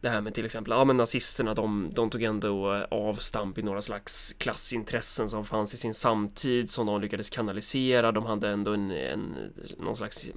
[0.00, 3.80] det här med till exempel, ja men nazisterna de, de tog ändå avstamp i några
[3.80, 8.12] slags klassintressen som fanns i sin samtid som de lyckades kanalisera.
[8.12, 9.36] De hade ändå en, en
[9.78, 10.30] någon slags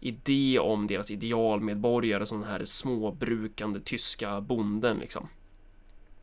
[0.00, 5.28] idé om deras idealmedborgare som den här småbrukande tyska bonden liksom.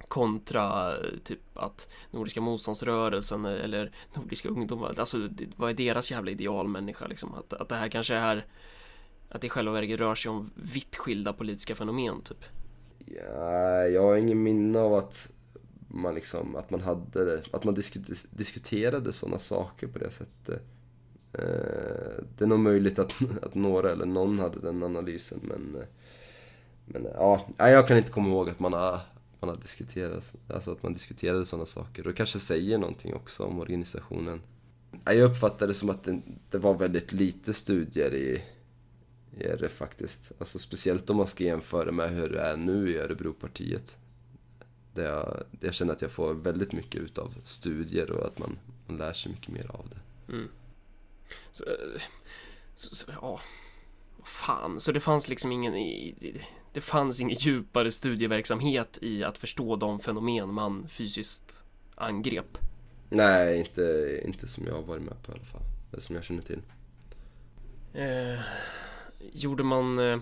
[0.08, 0.94] Kontra
[1.24, 7.34] typ att Nordiska motståndsrörelsen eller Nordiska ungdomar, alltså vad är deras jävla idealmänniska liksom?
[7.34, 8.46] Att, att det här kanske är
[9.30, 12.46] att det i själva verket rör sig om vitt skilda politiska fenomen typ?
[13.06, 15.32] Ja, jag har ingen minne av att
[15.88, 17.74] man liksom, att man hade, att man
[18.32, 20.62] diskuterade sådana saker på det sättet.
[21.34, 25.78] Eh, det är nog möjligt att, att några eller någon hade den analysen men,
[26.86, 29.00] men ja, jag kan inte komma ihåg att man har,
[29.40, 32.08] man har diskuterat, alltså att man diskuterade sådana saker.
[32.08, 34.42] Och kanske säger någonting också om organisationen.
[35.06, 38.44] Jag uppfattade det som att det, det var väldigt lite studier i,
[39.38, 40.32] i RF faktiskt.
[40.40, 43.98] Alltså speciellt om man ska jämföra med hur det är nu i Örebropartiet.
[44.94, 48.60] Där jag, där jag känner att jag får väldigt mycket utav studier och att man,
[48.88, 50.34] man lär sig mycket mer av det.
[50.34, 50.50] Mm.
[51.52, 52.02] Så, eh,
[52.76, 53.42] så, så, ja,
[54.24, 56.16] fan, så det fanns liksom ingen i
[56.78, 61.64] det fanns ingen djupare studieverksamhet i att förstå de fenomen man fysiskt
[61.96, 62.58] angrep.
[63.10, 65.62] Nej, inte, inte som jag har varit med på i alla fall.
[65.92, 66.62] Eller som jag känner till.
[67.94, 68.40] Eh,
[69.34, 70.20] gjorde, man, eh,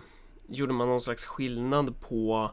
[0.48, 2.52] gjorde man någon slags skillnad på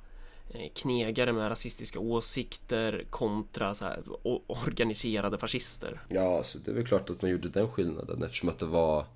[0.50, 4.02] eh, knegare med rasistiska åsikter kontra så här,
[4.46, 6.00] organiserade fascister?
[6.08, 9.06] Ja, alltså, det är väl klart att man gjorde den skillnaden eftersom att det var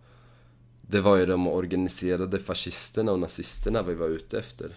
[0.86, 4.72] det var ju de organiserade fascisterna och nazisterna vi var ute efter.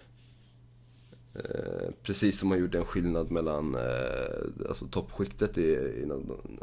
[1.35, 6.07] Eh, precis som man gjorde en skillnad mellan eh, alltså toppskiktet i, i,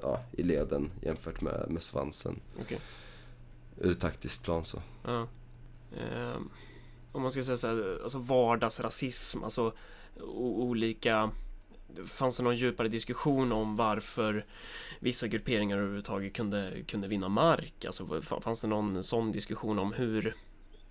[0.02, 2.40] ja, i leden jämfört med, med svansen.
[2.60, 2.78] Okay.
[3.80, 4.82] Ur taktiskt plan så.
[5.04, 5.28] Ja.
[5.96, 6.40] Eh,
[7.12, 9.72] om man ska säga så här, alltså vardagsrasism, alltså
[10.34, 11.30] olika
[12.06, 14.46] Fanns det någon djupare diskussion om varför
[15.00, 17.84] vissa grupperingar överhuvudtaget kunde, kunde vinna mark?
[17.84, 20.34] Alltså fanns det någon sån diskussion om hur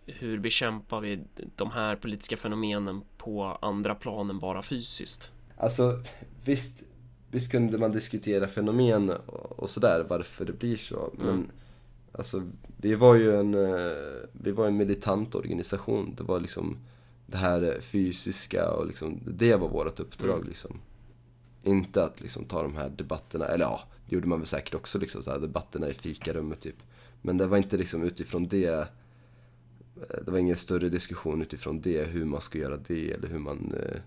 [0.06, 1.20] hur bekämpar vi
[1.56, 5.32] de här politiska fenomenen på andra plan än bara fysiskt?
[5.58, 6.04] Alltså,
[6.46, 6.84] visst,
[7.32, 11.14] visst kunde man diskutera fenomen och sådär, varför det blir så.
[11.18, 11.52] Men mm.
[12.12, 12.44] alltså,
[12.78, 13.92] vi var ju en, eh,
[14.32, 16.16] vi var en militant organisation.
[16.18, 16.78] Det var liksom
[17.26, 20.48] det här fysiska och liksom, det var vårt uppdrag mm.
[20.48, 20.80] liksom.
[21.64, 25.00] Inte att liksom ta de här debatterna, eller ja, det gjorde man väl säkert också
[25.00, 26.84] liksom, så här, debatterna i fikarummet typ.
[27.22, 28.90] Men det var inte liksom utifrån det
[29.96, 33.74] det var ingen större diskussion utifrån det, hur man ska göra det eller hur man
[33.80, 34.02] eh,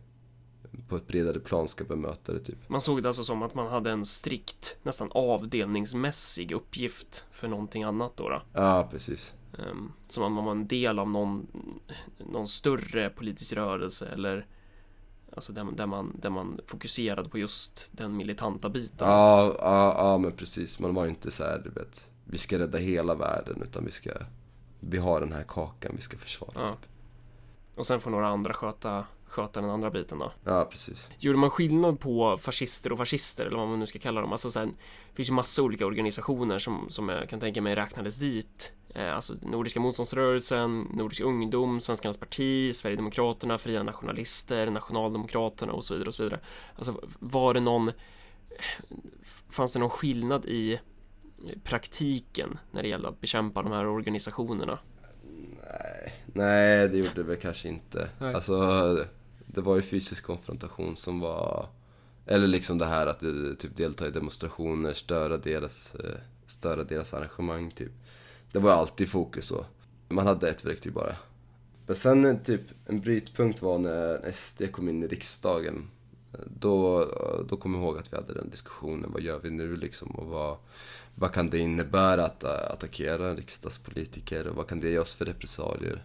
[0.88, 2.68] på ett bredare plan ska bemöta det typ.
[2.68, 7.83] Man såg det alltså som att man hade en strikt, nästan avdelningsmässig uppgift för någonting
[7.83, 8.28] annat då?
[8.28, 8.42] då.
[8.52, 9.35] Ja, precis.
[9.59, 11.47] Um, som att man var en del av någon,
[12.18, 14.47] någon större politisk rörelse eller
[15.35, 19.09] Alltså där, där, man, där man fokuserade på just den militanta biten.
[19.09, 20.79] Ja, ja, ja men precis.
[20.79, 24.11] Man var inte så här, du vet, vi ska rädda hela världen utan vi ska
[24.81, 26.53] vi har den här kakan vi ska försvara.
[26.55, 26.68] Ja.
[26.68, 26.90] Typ.
[27.75, 30.33] Och sen får några andra sköta, sköta den andra biten då.
[30.45, 31.09] Ja, precis.
[31.19, 34.33] Gjorde man skillnad på fascister och fascister eller vad man nu ska kalla dem?
[34.33, 34.69] Alltså sen,
[35.11, 38.73] det finns ju massa olika organisationer som, som jag kan tänka mig räknades dit.
[38.95, 46.09] Eh, alltså Nordiska motståndsrörelsen, Nordisk ungdom, Svenskarnas parti, Sverigedemokraterna, Fria nationalister, Nationaldemokraterna och så vidare
[46.09, 46.41] och så vidare.
[46.77, 47.93] Alltså var det någon
[49.51, 50.81] Fanns det någon skillnad i
[51.64, 54.79] praktiken när det gällde att bekämpa de här organisationerna?
[55.71, 58.09] Nej, nej det gjorde det väl kanske inte.
[58.19, 58.35] Nej.
[58.35, 58.55] Alltså,
[59.59, 61.68] det var ju fysisk konfrontation som var...
[62.27, 67.14] Eller liksom det här att eh, typ delta i demonstrationer, störa deras, eh, störa deras
[67.14, 67.92] arrangemang typ.
[68.53, 69.64] Det var alltid fokus så.
[70.09, 71.16] Man hade ett verktyg bara.
[71.87, 75.90] Men sen eh, typ en brytpunkt var när SD kom in i riksdagen.
[76.47, 77.05] Då,
[77.49, 79.12] då kom jag ihåg att vi hade den diskussionen.
[79.12, 80.11] Vad gör vi nu liksom?
[80.11, 80.57] Och vad,
[81.14, 85.25] vad kan det innebära att attackera en riksdagspolitiker och vad kan det ge oss för
[85.25, 86.03] repressalier?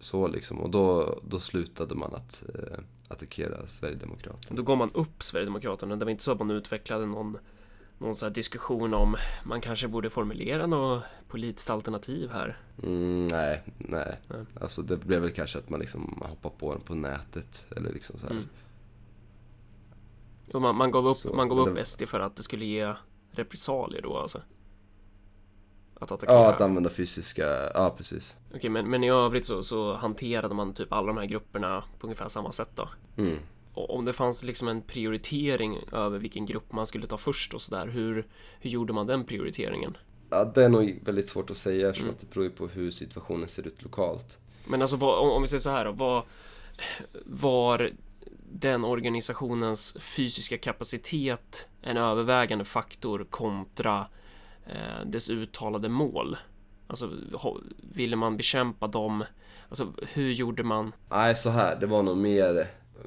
[0.00, 2.78] Så liksom, och då, då slutade man att eh,
[3.08, 4.56] attackera Sverigedemokraterna.
[4.56, 7.38] Då gav man upp Sverigedemokraterna, det var inte så att man utvecklade någon,
[7.98, 12.56] någon så diskussion om man kanske borde formulera något politiskt alternativ här?
[12.82, 14.44] Mm, nej, nej, nej.
[14.60, 18.18] Alltså det blev väl kanske att man liksom hoppade på den på nätet eller liksom
[18.18, 18.34] så här.
[18.34, 18.48] Mm.
[20.52, 21.84] Jo, man, man gav upp, så, man gav upp det...
[21.84, 22.94] SD för att det skulle ge
[23.30, 24.40] repressalier då alltså?
[26.00, 26.36] Att attackera?
[26.36, 28.34] Ja, att använda fysiska, ja precis.
[28.48, 31.84] Okej, okay, men, men i övrigt så, så hanterade man typ alla de här grupperna
[31.98, 32.88] på ungefär samma sätt då?
[33.16, 33.38] Mm.
[33.74, 37.62] Och om det fanns liksom en prioritering över vilken grupp man skulle ta först och
[37.62, 38.26] sådär, hur,
[38.60, 39.96] hur gjorde man den prioriteringen?
[40.30, 42.14] Ja, det är nog väldigt svårt att säga eftersom mm.
[42.14, 44.38] att det beror på hur situationen ser ut lokalt.
[44.66, 46.22] Men alltså, vad, om, om vi säger så här då, vad
[47.24, 47.90] var
[48.52, 54.06] den organisationens fysiska kapacitet en övervägande faktor kontra
[55.06, 56.36] dess uttalade mål?
[56.86, 57.12] Alltså,
[57.78, 59.24] ville man bekämpa dem?
[59.68, 60.92] Alltså, hur gjorde man?
[61.10, 62.66] Nej, så här, det var nog mer,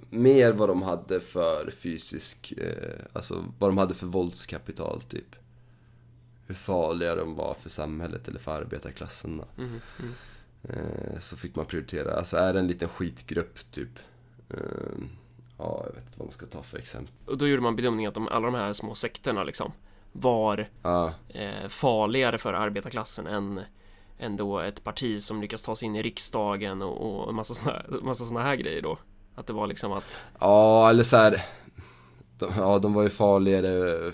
[0.10, 5.36] mer vad de hade för fysisk, eh, alltså vad de hade för våldskapital, typ.
[6.48, 9.44] Hur farliga de var för samhället eller för arbetarklassen.
[9.58, 10.14] Mm, mm.
[10.64, 12.14] Eh, så fick man prioritera.
[12.14, 14.00] Alltså är det en liten skitgrupp typ.
[14.50, 14.58] Eh,
[15.58, 17.14] ja, jag vet inte vad man ska ta för exempel.
[17.26, 19.72] Och då gjorde man bedömningen att de, alla de här små sekterna liksom
[20.12, 23.62] var Ja, eh, farligare för arbetarklassen än,
[24.18, 27.84] än då ett parti som lyckas ta sig in i riksdagen och, och massa såna,
[28.02, 28.98] massa såna här grejer då.
[29.36, 31.42] Att det var liksom att, ja eller så här.
[32.38, 34.12] De, ja, de var ju farligare.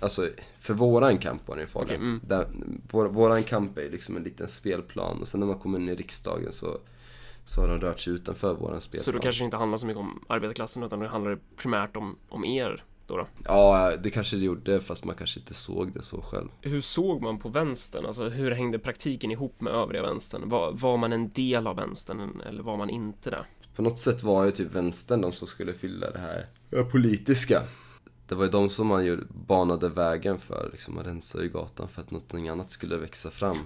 [0.00, 1.86] Alltså, för våran kamp var den ju farlig.
[1.86, 2.20] Okej, mm.
[2.24, 5.78] Den, vår, våran kamp är ju liksom en liten spelplan och sen när man kommer
[5.78, 6.78] in i riksdagen så,
[7.44, 9.04] så har de rört sig utanför våran spelplan.
[9.04, 12.16] så då kanske det inte handlar så mycket om arbetarklassen utan det handlar primärt om,
[12.28, 13.26] om er då, då.
[13.44, 16.48] Ja, det kanske det gjorde fast man kanske inte såg det så själv.
[16.60, 18.06] Hur såg man på vänstern?
[18.06, 20.48] Alltså hur hängde praktiken ihop med övriga vänstern?
[20.48, 23.44] Var, var man en del av vänstern eller var man inte det?
[23.76, 26.46] På något sätt var ju typ vänstern de som skulle fylla det här
[26.90, 27.62] politiska.
[28.28, 31.88] Det var ju de som man ju banade vägen för, liksom man rensade ju gatan
[31.88, 33.58] för att någonting annat skulle växa fram.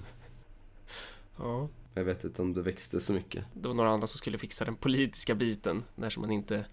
[1.38, 1.68] Ja.
[1.94, 3.44] Jag vet inte om det växte så mycket.
[3.54, 6.64] Det var några andra som skulle fixa den politiska biten där som man inte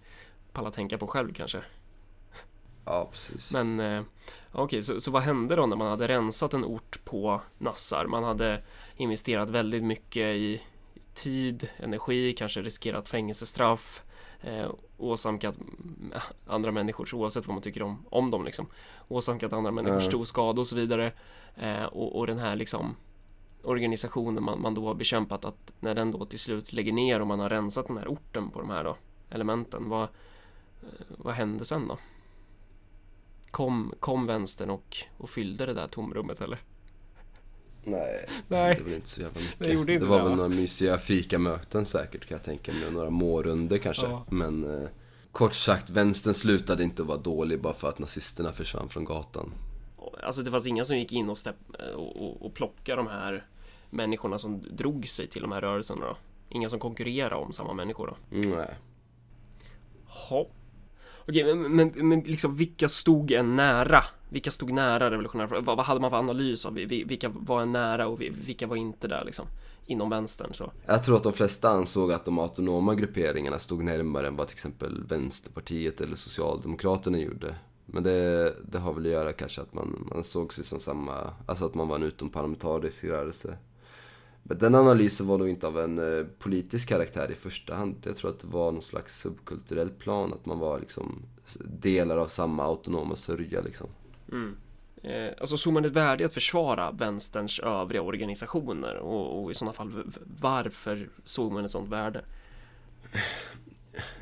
[0.52, 1.64] pallar tänka på själv kanske.
[2.86, 3.54] Ja, precis.
[3.54, 4.04] Men eh,
[4.52, 8.06] okej, så, så vad hände då när man hade rensat en ort på nassar?
[8.06, 8.62] Man hade
[8.96, 10.62] investerat väldigt mycket i
[11.14, 14.02] tid, energi, kanske riskerat fängelsestraff,
[14.42, 16.14] eh, åsamkat mm,
[16.48, 18.68] andra människor, oavsett vad man tycker om, om dem liksom,
[19.08, 20.02] åsamkat andra människor Ja.
[20.02, 21.12] stor skada och så vidare.
[21.56, 22.96] Eh, och, och den här liksom
[23.64, 27.28] organisationen man, man då har bekämpat att när den då till slut lägger ner och
[27.28, 28.98] man har rensat den här orten på de här då
[29.30, 30.08] elementen, vad, eh,
[31.08, 31.98] vad hände sen då?
[33.56, 36.58] Kom, kom vänstern och, och fyllde det där tomrummet eller?
[37.84, 38.76] Nej, Nej.
[38.76, 39.60] det var inte så jävla mycket.
[39.60, 40.36] Det gjorde inte var det, väl va?
[40.36, 42.92] några mysiga fikamöten säkert kan jag tänka mig.
[42.92, 44.06] Några mårunder kanske.
[44.06, 44.26] Ja.
[44.30, 44.90] Men eh,
[45.32, 49.54] kort sagt, vänstern slutade inte att vara dålig bara för att nazisterna försvann från gatan.
[50.24, 51.56] Alltså det fanns inga som gick in och, stepp,
[51.96, 53.48] och, och, och plockade de här
[53.90, 56.18] människorna som drog sig till de här rörelserna då?
[56.50, 58.38] Inga som konkurrerade om samma människor då?
[58.38, 58.76] Nej.
[60.30, 60.48] Ja.
[61.28, 64.04] Okej, men, men, men liksom vilka stod en nära?
[64.30, 65.48] Vilka stod nära revolutionära?
[65.48, 69.08] Vad, vad hade man för analys av vilka var en nära och vilka var inte
[69.08, 69.46] där liksom?
[69.88, 70.72] Inom vänstern så.
[70.86, 74.54] Jag tror att de flesta ansåg att de autonoma grupperingarna stod närmare än vad till
[74.54, 77.56] exempel Vänsterpartiet eller Socialdemokraterna gjorde.
[77.86, 81.34] Men det, det har väl att göra kanske att man, man såg sig som samma,
[81.46, 83.58] alltså att man var en utomparlamentarisk rörelse.
[84.48, 87.96] Men den analysen var nog inte av en eh, politisk karaktär i första hand.
[88.04, 91.22] Jag tror att det var någon slags subkulturell plan, att man var liksom
[91.64, 93.88] delar av samma autonoma sörja liksom.
[95.04, 99.54] Eh, alltså såg man ett värde i att försvara vänsterns övriga organisationer och, och i
[99.54, 100.04] sådana fall
[100.42, 102.22] varför såg man ett sådant värde?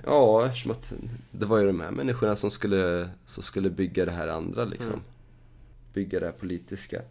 [0.03, 0.93] Ja, eftersom att
[1.31, 5.01] det var ju de här människorna som skulle, som skulle bygga det här andra liksom.
[5.93, 7.01] Bygga det här politiska.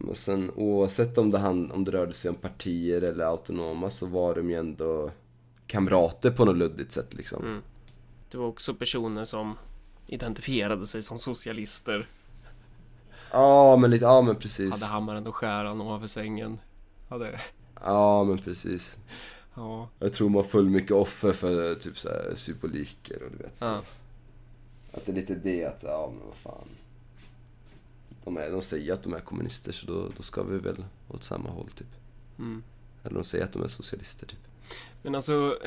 [0.00, 4.06] Och sen oavsett om det, hand, om det rörde sig om partier eller autonoma så
[4.06, 5.10] var de ju ändå
[5.66, 7.42] kamrater på något luddigt sätt liksom.
[7.44, 7.62] Mm.
[8.30, 9.58] Det var också personer som
[10.06, 12.08] identifierade sig som socialister,
[13.32, 14.72] Ja, men lite, ja men precis.
[14.72, 16.58] hade hammaren och skäran ovanför sängen.
[17.08, 17.40] Hade,
[17.84, 18.96] Ja, men precis.
[19.54, 23.56] ja, Jag tror man föll mycket offer för typ så här symboliker och du vet
[23.56, 23.64] så.
[23.64, 23.82] ja.
[24.92, 26.68] Att det är lite det att, ja men vad fan.
[28.24, 31.22] De, är, de säger att de är kommunister så då, då ska vi väl åt
[31.22, 31.94] samma håll typ.
[32.38, 32.62] Mm.
[33.02, 34.38] Eller de säger att de är socialister typ.
[35.02, 35.58] Men alltså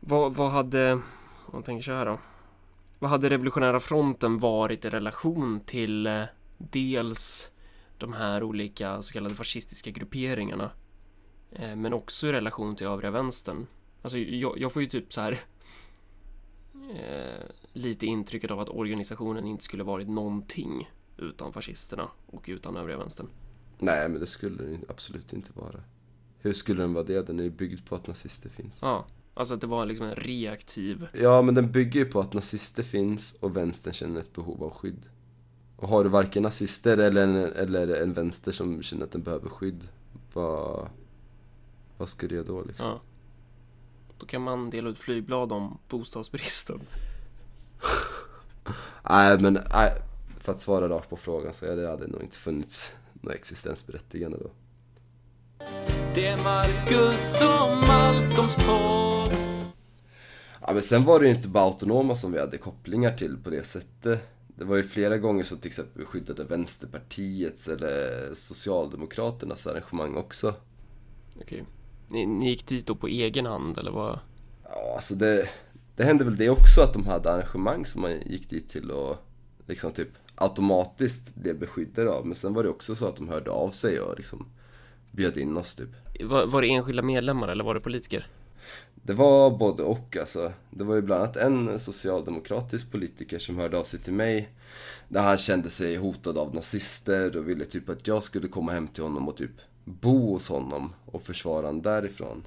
[0.00, 1.02] vad, vad hade, om
[1.52, 2.18] man tänker så här då
[2.98, 6.24] Vad hade revolutionära fronten varit i relation till eh,
[6.58, 7.50] dels
[7.98, 10.70] de här olika så kallade fascistiska grupperingarna
[11.52, 13.66] eh, men också i relation till övriga vänstern
[14.02, 15.38] Alltså jag, jag får ju typ så här
[16.96, 22.98] eh, lite intrycket av att organisationen inte skulle varit någonting utan fascisterna och utan övriga
[22.98, 23.26] vänstern
[23.80, 25.82] Nej men det skulle den absolut inte vara.
[26.38, 27.26] Hur skulle den vara det?
[27.26, 28.80] Den är ju byggd på att nazister finns.
[28.82, 32.32] Ja, alltså att det var liksom en reaktiv Ja men den bygger ju på att
[32.32, 35.06] nazister finns och vänstern känner ett behov av skydd.
[35.76, 39.48] Och har du varken nazister eller en, eller en vänster som känner att den behöver
[39.48, 39.88] skydd,
[40.32, 40.88] vad,
[41.96, 42.88] vad ska du göra då liksom?
[42.88, 43.00] Ja.
[44.20, 46.80] Då kan man dela ut flygblad om bostadsbristen.
[49.10, 49.92] Nej men, nej,
[50.40, 54.50] för att svara rakt på frågan så det hade nog inte funnits något existensberättigande då.
[56.14, 59.36] Det är Marcus och Malcolms podd.
[60.60, 63.50] Ja men sen var det ju inte bara autonoma som vi hade kopplingar till på
[63.50, 64.28] det sättet.
[64.46, 70.54] Det var ju flera gånger som till exempel vi skyddade Vänsterpartiets eller Socialdemokraternas arrangemang också.
[71.40, 71.64] Okej.
[72.10, 74.18] Ni, ni gick dit då på egen hand eller vad?
[74.64, 75.48] Ja, alltså det,
[75.96, 79.16] det hände väl det också att de hade arrangemang som man gick dit till och
[79.66, 82.26] liksom typ automatiskt blev beskyddade av.
[82.26, 84.46] Men sen var det också så att de hörde av sig och liksom
[85.10, 85.88] bjöd in oss typ.
[86.24, 88.26] Var, var det enskilda medlemmar eller var det politiker?
[88.94, 90.52] Det var både och alltså.
[90.70, 94.48] Det var ju bland annat en socialdemokratisk politiker som hörde av sig till mig.
[95.08, 98.88] Där han kände sig hotad av nazister och ville typ att jag skulle komma hem
[98.88, 99.52] till honom och typ
[99.90, 102.46] bo hos honom och försvara honom därifrån.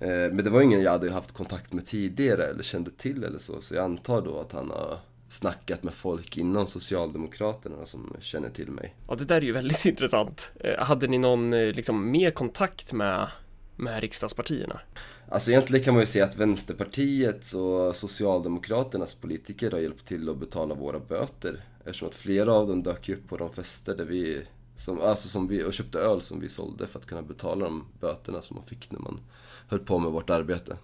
[0.00, 3.38] Eh, Men det var ingen jag hade haft kontakt med tidigare eller kände till eller
[3.38, 3.60] så.
[3.62, 4.98] Så jag antar då att han har
[5.28, 8.94] snackat med folk inom Socialdemokraterna som känner till mig.
[9.08, 10.52] Ja, det där är ju väldigt intressant.
[10.60, 13.28] Eh, Hade ni någon eh, liksom mer kontakt med,
[13.76, 14.80] med riksdagspartierna?
[15.28, 20.38] Alltså egentligen kan man ju säga att Vänsterpartiets och Socialdemokraternas politiker har hjälpt till att
[20.38, 21.64] betala våra böter.
[21.84, 24.42] Eftersom att flera av dem dök upp på de fester där vi,
[24.76, 27.84] som, alltså som vi, och köpte öl som vi sålde för att kunna betala de
[28.00, 29.20] böterna som man fick när man
[29.68, 30.76] höll på med vårt arbete.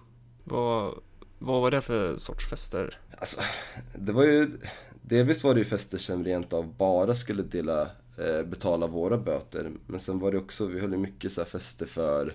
[0.43, 0.93] Vad,
[1.39, 2.99] vad var det för sorts fester?
[3.17, 3.41] Alltså,
[3.95, 4.57] det var ju...
[5.01, 7.81] Delvis var det ju fester som rent av bara skulle dela,
[8.17, 9.71] eh, betala våra böter.
[9.87, 12.33] Men sen var det också, vi höll ju mycket så fester för,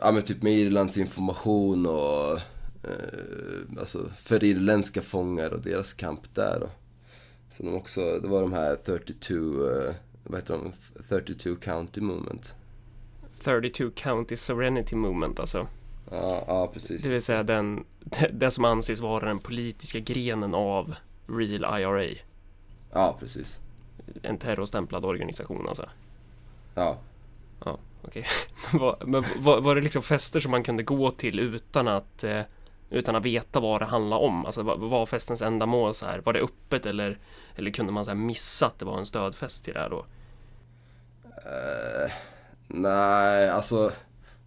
[0.00, 2.32] ja men typ med Irlands information och
[2.84, 6.62] eh, alltså för irländska fångar och deras kamp där.
[6.62, 6.70] Och.
[7.50, 9.94] Så de också, det var de här 32, eh,
[10.24, 10.72] vad heter de,
[11.08, 12.54] 32 County Movement.
[13.42, 15.66] 32 County Sovereignty Movement alltså.
[16.10, 17.02] Ja, ja precis.
[17.02, 20.94] Det vill säga den, det, det som anses vara den politiska grenen av
[21.26, 22.18] Real IRA.
[22.92, 23.60] Ja, precis.
[24.22, 25.88] En terrorstämplad organisation alltså.
[26.74, 26.98] Ja.
[27.64, 28.26] Ja, okej.
[28.72, 32.40] Var- Men var, var det liksom fester som man kunde gå till utan att eh,
[32.90, 34.46] utan att veta vad det handlade om?
[34.46, 36.18] Alltså vad var festens ändamål så här?
[36.18, 37.18] Var det öppet eller,
[37.56, 40.06] eller kunde man så här missa att det var en stödfest till det här då?
[41.26, 42.12] Uh,
[42.66, 43.92] nej, alltså...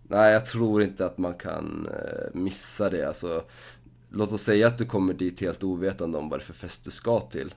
[0.08, 3.08] Nej, jag tror inte att man kan eh, missa det.
[3.08, 3.44] Alltså,
[4.10, 6.86] låt oss säga att du kommer dit helt ovetande om vad det är för fest
[6.86, 7.54] du ska till.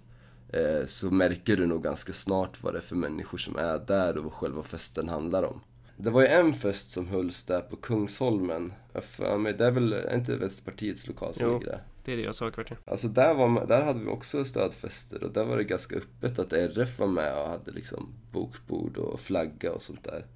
[0.48, 4.16] Eh, så märker du nog ganska snart vad det är för människor som är där
[4.16, 5.60] och vad själva festen handlar om.
[5.96, 8.72] Det var ju en fest som hölls där på Kungsholmen.
[8.94, 11.52] För mig, det är väl är inte Vänsterpartiets lokal som Jo.
[11.58, 11.82] ligger där?
[12.04, 12.78] Det är deras högkvarter.
[12.84, 16.38] Alltså där, var, man- där hade vi också stödfester och där var det ganska öppet
[16.38, 20.26] att RF var med och hade liksom bokbord och flagga och sånt där.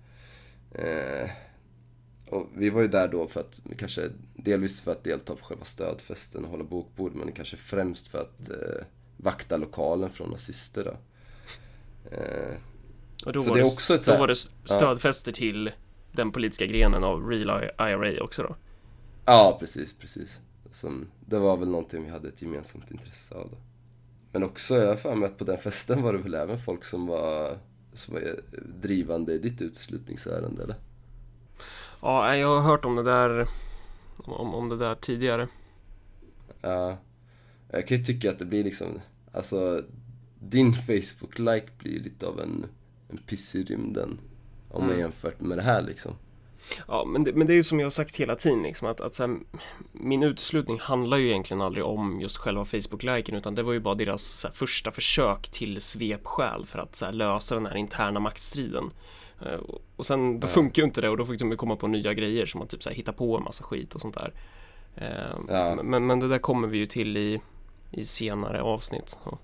[0.72, 1.30] Eh,
[2.28, 5.64] och vi var ju där då för att, kanske delvis för att delta på själva
[5.64, 8.84] stödfesten och hålla bokbord men kanske främst för att eh,
[9.16, 10.96] vakta lokalen från nazister då.
[12.16, 12.56] Eh,
[13.26, 15.70] Och då Så var det också ett då var det stödfester till
[16.12, 18.56] den politiska grenen av Real IRA också då?
[19.26, 20.40] Ja, precis, precis.
[20.70, 23.56] Som, det var väl någonting vi hade ett gemensamt intresse av då.
[24.32, 26.84] Men också, jag har för mig att på den festen var det väl även folk
[26.84, 27.58] som var,
[27.92, 28.40] som var
[28.80, 30.76] drivande i ditt uteslutningsärende, eller?
[32.02, 33.48] Ja, jag har hört om det där
[34.16, 35.48] om, om det där tidigare.
[36.60, 36.98] Ja.
[37.70, 39.00] Jag kan ju tycka att det blir liksom,
[39.32, 39.82] alltså,
[40.38, 42.66] din Facebook-like blir lite av en,
[43.11, 44.18] en piss i rymden.
[44.70, 45.00] Om man Mm.
[45.00, 46.12] jämfört med det här liksom.
[46.88, 49.00] Ja, men det, men det är ju som jag har sagt hela tiden liksom att,
[49.00, 49.36] att här,
[49.92, 53.94] min uteslutning handlar ju egentligen aldrig om just själva Facebook-liken utan det var ju bara
[53.94, 58.90] deras här, första försök till svepskäl för att här, lösa den här interna maktstriden.
[59.46, 59.61] Eh,
[59.96, 60.50] och- sen då Ja.
[60.52, 62.68] funkar ju inte det och då fick de ju komma på nya grejer som att
[62.68, 64.32] typ så hitta på en massa skit och sånt där.
[64.94, 65.82] Eh, Ja.
[65.82, 67.40] Men, men det där kommer vi ju till i,
[67.90, 69.18] i senare avsnitt.
[69.24, 69.38] Ja,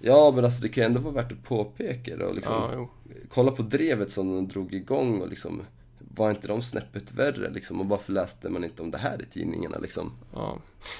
[0.00, 2.88] Ja, men alltså det kan ändå vara värt att påpeka det och liksom ja,
[3.28, 5.62] kolla på drevet som de drog igång och liksom
[5.98, 7.80] var inte de snäppet värre liksom?
[7.80, 10.12] Och varför läste man inte om det här i tidningarna liksom?
[10.34, 10.58] Ja,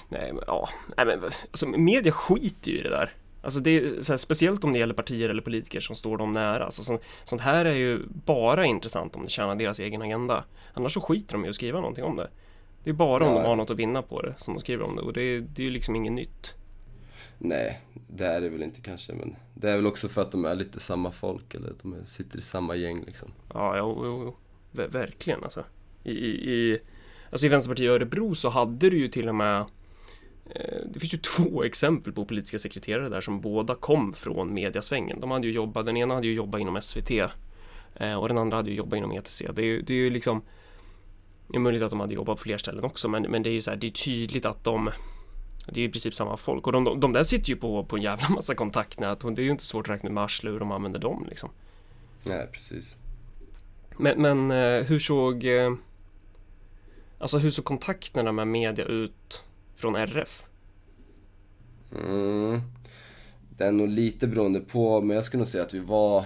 [0.09, 1.21] nej men ja, nej men
[1.51, 3.13] alltså media skiter ju i det där.
[3.43, 6.65] Alltså det är här, speciellt om det gäller partier eller politiker som står dem nära.
[6.65, 10.45] Alltså så, sånt här är ju bara intressant om det tjänar deras egen agenda.
[10.75, 12.31] Annars så skiter de i att skriva någonting om det.
[12.85, 13.43] Det är bara om Ja.
[13.43, 15.41] de har något att vinna på det som de skriver om det och det är,
[15.41, 16.55] det är ju liksom inget nytt.
[17.43, 20.45] Nej, det är det väl inte kanske, men det är väl också för att de
[20.45, 23.29] är lite samma folk, eller de sitter i samma gäng liksom.
[23.55, 24.37] Ja, jo, jo, jo.
[24.73, 25.65] Ver- verkligen alltså.
[26.05, 26.79] I, i, i,
[27.31, 29.61] alltså i Vänsterpartiet i Örebro så hade du ju till och med
[30.55, 35.21] eh, det finns ju två exempel på politiska sekreterare där som båda kom från mediasvängen.
[35.21, 37.11] De hade ju jobbat, den ena hade ju jobbat inom SVT
[37.95, 39.43] eh, och den andra hade ju jobbat inom ETC.
[39.55, 40.43] Det är ju, det är ju liksom
[41.49, 43.53] det är möjligt att de hade jobbat på fler ställen också men, men det är
[43.53, 44.91] ju så här, det är tydligt att de
[45.67, 47.85] det är ju i princip samma folk och de, de, de där sitter ju på,
[47.85, 50.55] på en jävla massa kontaktnät och det är ju inte svårt att räkna med arslet
[50.55, 51.51] hur de använder dem liksom.
[52.25, 52.97] Nej, precis.
[53.97, 55.73] Men, men eh, hur såg eh,
[57.21, 59.45] Alltså hur såg kontakterna med media ut
[59.75, 60.45] från RF?
[61.95, 62.61] Mm.
[63.57, 66.25] Det är nog lite beroende på, men jag skulle nog säga att vi var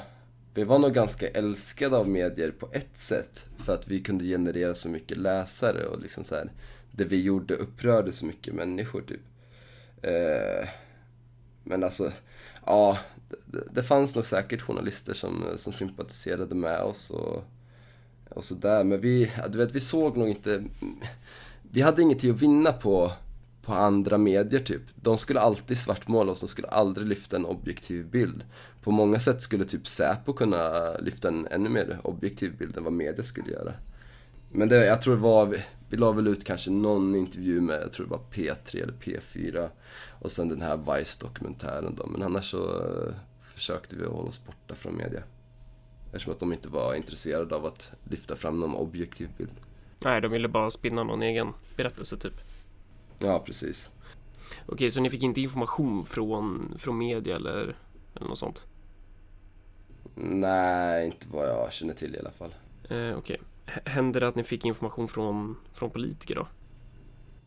[0.55, 3.47] vi var nog ganska älskade av medier på ett sätt.
[3.59, 6.53] För att vi kunde generera så mycket läsare och liksom så här,
[6.97, 9.21] det vi gjorde upprörde så mycket människor typ.
[10.03, 10.69] Eh,
[11.65, 12.13] men alltså,
[12.67, 12.99] ja,
[13.47, 17.45] det, det fanns nog säkert journalister som, som sympatiserade med oss och
[18.35, 18.85] och sådär.
[18.85, 20.65] Men vi, du vet, vi såg nog inte...
[21.71, 23.13] Vi hade ingenting att vinna på,
[23.63, 24.83] på andra medier typ.
[24.95, 28.45] De skulle alltid svartmåla oss, de skulle aldrig lyfta en objektiv bild.
[28.83, 32.93] På många sätt skulle typ Säpo kunna lyfta en ännu mer objektiv bild än vad
[32.93, 33.73] media skulle göra.
[34.57, 35.57] Men det, jag tror det var,
[35.89, 39.69] vi la väl ut kanske någon intervju med, jag tror det var P3 eller P4
[40.21, 42.07] och sen den här Vice-dokumentären då.
[42.07, 45.23] Men annars så uh, försökte vi hålla oss borta från media.
[46.07, 49.61] Eftersom att de inte var intresserade av att lyfta fram någon objektiv bild.
[50.05, 52.41] Nej, de ville bara spinna någon egen berättelse typ.
[53.19, 53.91] Ja, precis.
[54.67, 57.77] Okej, så ni fick inte information från, från media eller,
[58.15, 58.67] eller något sånt?
[60.15, 62.55] Nej, inte vad jag känner till i alla fall.
[62.91, 63.41] Eh, Okej.
[63.67, 66.49] Hände det att ni fick information från, från politiker då?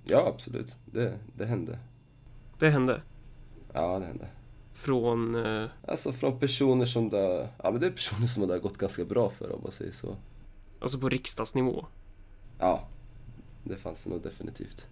[0.04, 0.76] Ja, absolut.
[0.86, 1.80] Det, det hände.
[2.60, 3.02] Det hände?
[3.74, 4.28] Ja, det hände.
[4.74, 5.36] Från...
[5.46, 8.78] Eh, Alltså från personer som det, ja men det är personer som det har gått
[8.78, 10.16] ganska bra för om man säger så.
[10.80, 11.86] alltså på riksdagsnivå?
[12.60, 12.88] Ja,
[13.64, 14.88] det fanns det nog definitivt.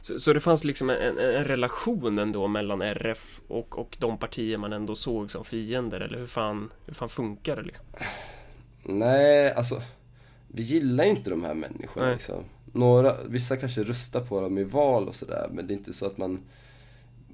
[0.00, 4.58] Så, så det fanns liksom en, en relation ändå mellan RF och, och de partier
[4.58, 7.84] man ändå såg som fiender eller hur fan, hur fan funkar det liksom?
[8.82, 9.82] Nej, alltså
[10.48, 12.14] vi gillar ju inte de här människorna Nej.
[12.14, 12.44] liksom.
[12.72, 16.06] Några, vissa kanske röstar på dem i val och sådär men det är inte så
[16.06, 16.40] att man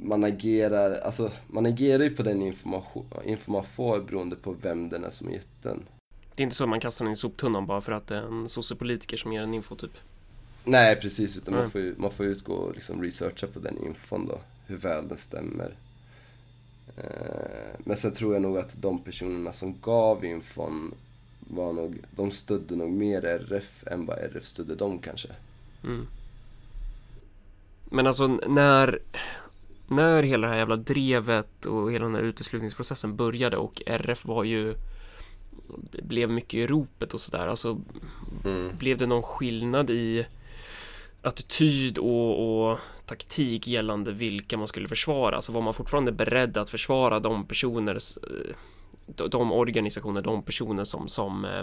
[0.01, 4.89] man agerar, alltså man agerar ju på den information, info man får beroende på vem
[4.89, 5.83] den är som gett den.
[6.35, 8.23] Det är inte så att man kastar den i soptunnan bara för att det är
[8.23, 9.99] en sociopolitiker som ger en info typ.
[10.65, 11.63] Nej precis, utan Nej.
[11.63, 15.09] man får ju man får utgå och liksom researcha på den infon då, hur väl
[15.09, 15.75] den stämmer.
[16.97, 20.95] Eh, Men sen tror jag nog att de personerna som gav infon
[21.49, 25.29] var nog, de stödde nog mer RF än vad RF stödde dem kanske.
[25.85, 26.07] Mm.
[27.85, 28.99] Men alltså när
[29.89, 34.45] när hela det här jävla drevet och hela den här uteslutningsprocessen började och RF var
[34.45, 34.75] ju
[36.03, 37.47] blev mycket i ropet och sådär.
[37.47, 37.81] Alltså
[38.45, 38.77] Mm.
[38.79, 40.27] blev det någon skillnad i
[41.23, 45.37] attityd och, och taktik gällande vilka man skulle försvara?
[45.37, 48.57] Alltså var man fortfarande beredd att försvara de personer, eh,
[49.07, 51.59] de- organisationer, de personer som, som eh,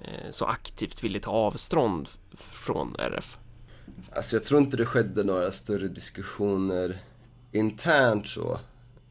[0.00, 3.38] eh, så aktivt ville ta avstånd från RF?
[4.12, 6.98] Alltså jag tror inte det skedde några större diskussioner
[7.52, 8.58] internt så.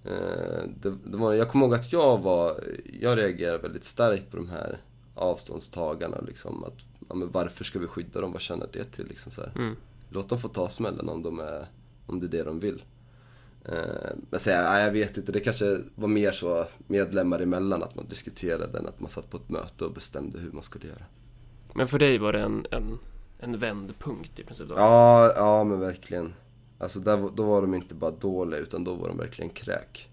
[0.06, 2.64] Eh, Det, det var, jag kommer ihåg att jag var,
[3.02, 4.78] jag reagerade väldigt starkt på de här
[5.16, 6.64] avståndstagarna liksom.
[6.64, 6.74] Att,
[7.10, 8.32] ja, men varför ska vi skydda dem?
[8.32, 9.08] Vad tjänar det till?
[9.08, 9.42] Liksom så.
[9.56, 9.76] Mm.
[10.10, 11.66] Låt dem få ta smällen om, de är,
[12.06, 12.84] om det är det de vill.
[13.70, 17.96] Eh, Men så, ja, jag vet inte, det kanske var mer så medlemmar emellan att
[17.96, 21.04] man diskuterade än att man satt på ett möte och bestämde hur man skulle göra.
[21.74, 22.98] Men för dig var det en, en,
[23.40, 24.76] en vändpunkt i princip då?
[24.78, 26.34] Ja, ja men verkligen.
[26.78, 30.10] Alltså där, då var de inte bara dåliga utan då var de verkligen kräk.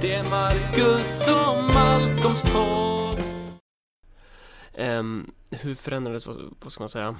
[0.00, 3.22] Det är Marcus och Malcolms podd.
[4.74, 7.16] Ehm, hur förändrades, vad, vad ska man säga,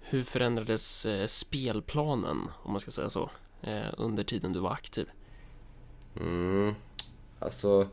[0.00, 3.30] hur förändrades eh, spelplanen, om man ska säga så, eh,
[3.62, 5.08] Eh, under tiden du var aktiv?
[6.20, 6.74] Mm.
[7.38, 7.88] Alltså,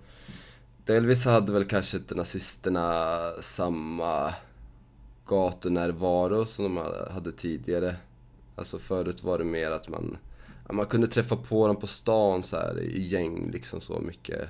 [0.85, 4.33] delvis hade väl kanske inte nazisterna samma
[5.25, 6.77] gatunärvaro som de
[7.11, 7.95] hade- tidigare.
[8.55, 10.17] Alltså förut var det mer att man,
[10.71, 14.49] man kunde träffa på dem på stan så här i gäng liksom så mycket.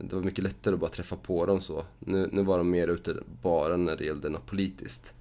[0.00, 1.84] Det var mycket lättare att bara träffa på dem så.
[1.98, 5.14] Nu, nu var de mer ute bara när det gällde något politiskt.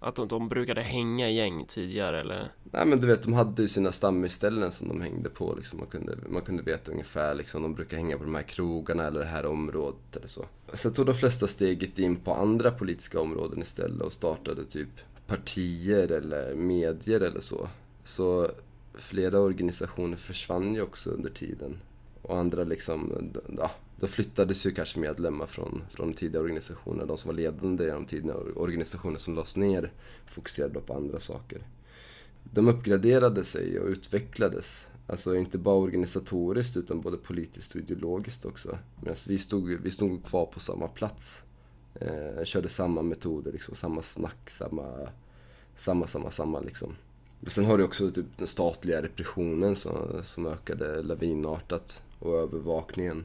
[0.00, 2.52] Att de, de brukade hänga i gäng tidigare eller?
[2.62, 5.78] Nej men du vet, de hade ju sina stammisställen som de hängde på liksom.
[5.78, 9.20] Man kunde, man kunde veta ungefär liksom, de brukar hänga på de här krogarna eller
[9.20, 10.44] det här området eller så.
[10.74, 14.88] Sen tog de flesta steget in på andra politiska områden istället och startade typ
[15.26, 17.68] partier eller medier eller så.
[18.04, 18.50] Så
[18.94, 21.78] flera organisationer försvann ju också under tiden.
[22.22, 23.70] Och andra liksom, ja,
[24.00, 27.06] då flyttades ju kanske medlemmar från, från tidiga organisationer.
[27.06, 29.92] De som var ledande i de tidiga organisationer som lades ner
[30.26, 31.62] fokuserade då på andra saker
[32.52, 34.86] de uppgraderade sig och utvecklades.
[35.06, 38.78] Alltså inte bara organisatoriskt utan både politiskt och ideologiskt också.
[39.00, 41.42] Medan vi stod, vi stod kvar på samma plats.
[41.94, 45.08] Eh, körde samma metoder, liksom, samma snack, samma,
[45.76, 46.94] samma, samma, samma liksom.
[47.40, 53.24] Men sen har du också typ den statliga repressionen som, som ökade lavinartat och övervakningen.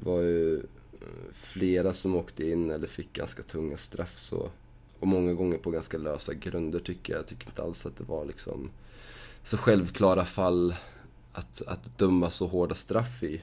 [0.00, 4.50] Det var ju eh, flera som åkte in eller fick ganska tunga straff så.
[4.98, 7.20] Och många gånger på ganska lösa grunder tycker jag.
[7.20, 8.70] Jag tycker inte alls att det var liksom
[9.44, 10.74] så självklara fall
[11.32, 13.42] att, att döma så hårda straff i.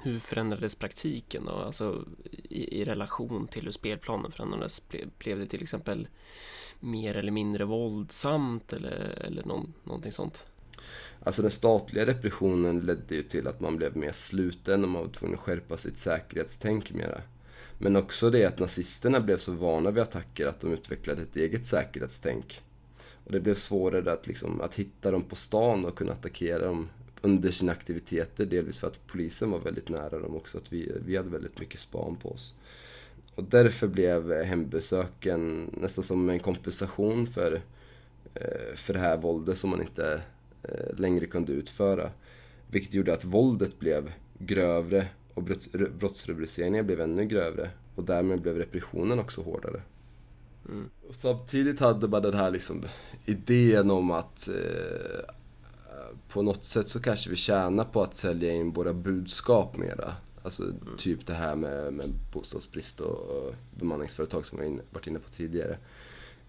[0.00, 1.52] Hur förändrades praktiken då?
[1.52, 4.88] Alltså i, i relation till hur spelplanen förändrades?
[4.88, 6.08] Ble, blev det till exempel
[6.80, 10.44] mer eller mindre våldsamt eller, eller någon, någonting sånt?
[11.22, 15.08] Alltså den statliga repressionen ledde ju till att man blev mer sluten och man var
[15.08, 17.20] tvungen att skärpa sitt säkerhetstänk mera.
[17.78, 21.66] Men också det att nazisterna blev så vana vid attacker att de utvecklade ett eget
[21.66, 22.62] säkerhetstänk.
[23.24, 26.88] Och det blev svårare att, liksom, att hitta dem på stan och kunna attackera dem
[27.20, 28.46] under sina aktiviteter.
[28.46, 31.80] Delvis för att polisen var väldigt nära dem också, att vi, vi hade väldigt mycket
[31.80, 32.54] span på oss.
[33.34, 37.60] Och därför blev hembesöken nästan som en kompensation för,
[38.34, 40.22] eh, för det här våldet som man inte
[40.96, 42.10] längre kunde utföra.
[42.70, 45.42] Vilket gjorde att våldet blev grövre och
[45.98, 47.70] brottsrubriceringar blev ännu grövre.
[47.94, 49.82] Och därmed blev repressionen också hårdare.
[50.68, 50.90] Mm.
[51.08, 52.84] Och samtidigt hade man den här liksom
[53.24, 55.34] idén om att eh,
[56.28, 60.12] på något sätt så kanske vi tjänar på att sälja in våra budskap mera.
[60.42, 60.76] Alltså mm.
[60.98, 65.78] typ det här med, med bostadsbrist och, och bemanningsföretag som vi varit inne på tidigare.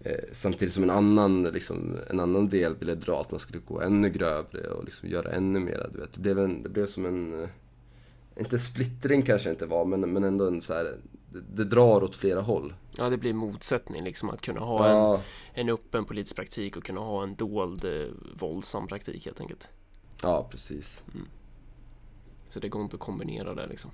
[0.04, 3.80] Eh, samtidigt som en annan, liksom, en annan del ville dra att man skulle gå
[3.80, 5.60] ännu grövre och liksom göra ännu.
[5.92, 6.12] Du vet.
[6.12, 7.48] Det, blev en, det blev som en, eh,
[8.36, 10.96] inte splittring kanske inte var, men, men ändå en så här,
[11.32, 12.74] det, det drar åt flera håll.
[12.96, 15.22] Ja, det blir motsättning liksom att kunna ha ja.
[15.54, 19.68] en, en öppen politisk praktik och kunna ha en dold eh, våldsam praktik helt enkelt.
[20.22, 21.04] Ja, precis.
[21.14, 21.26] Mm.
[22.48, 23.90] Så det går inte att kombinera det liksom.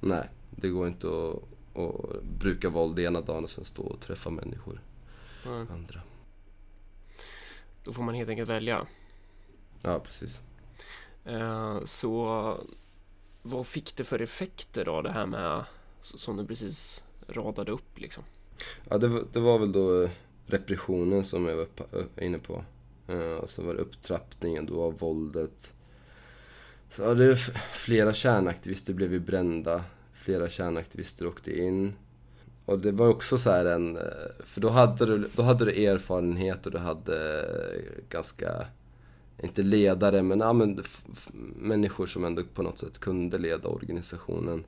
[0.00, 4.30] Nej, det går inte att, att bruka våld ena dagen och sen stå och träffa
[4.30, 4.80] människor.
[5.46, 5.66] Mm.
[5.70, 6.00] Andra.
[7.84, 8.86] Då får man helt enkelt välja.
[9.82, 10.40] Ja, precis.
[11.24, 12.56] Eh, så
[13.42, 15.64] vad fick det för effekter då det här med
[16.00, 18.24] som du precis radade upp liksom?
[18.88, 20.08] Ja, det var, det var väl då
[20.46, 21.66] repressionen som jag var
[22.20, 22.64] inne på.
[23.40, 25.74] Och så var det upptrappningen då av våldet.
[26.90, 27.36] Så ja, det
[27.72, 29.84] flera kärnaktivister blev ju brända.
[30.12, 31.94] Flera kärnaktivister åkte in.
[32.66, 33.96] Och det var också så en...
[33.96, 34.02] Eh,
[34.44, 38.66] för då hade du, då hade du erfarenhet och du hade eh, ganska...
[39.42, 40.82] Inte ledare, men, ja, men
[41.56, 44.64] människor som ändå på något sätt kunde leda organisationen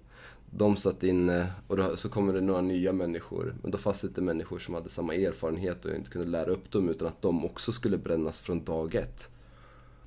[0.57, 3.55] de satt inne och då, så kommer det några nya människor.
[3.63, 6.71] Men då fanns det inte människor som hade samma erfarenhet och inte kunde lära upp
[6.71, 9.31] dem utan att de också skulle brännas från dag ett.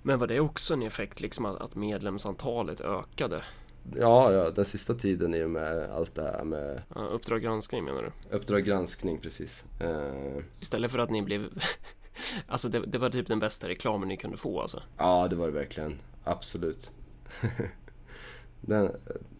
[0.02, 3.44] Men var det också en effekt liksom att medlemsantalet ökade?
[3.96, 6.82] Ja, ja, den sista tiden i och med allt det här med...
[6.96, 8.36] Ja, uppdrag granskning menar du?
[8.36, 9.66] Uppdrag granskning, precis.
[9.84, 10.44] Uh...
[10.60, 11.50] Istället för att ni blev...
[12.48, 14.84] alltså det, det, var typ den bästa reklamen ni kunde få alltså?
[14.98, 16.00] Ja, det var det verkligen.
[16.24, 16.92] Absolut.
[18.62, 18.92] den,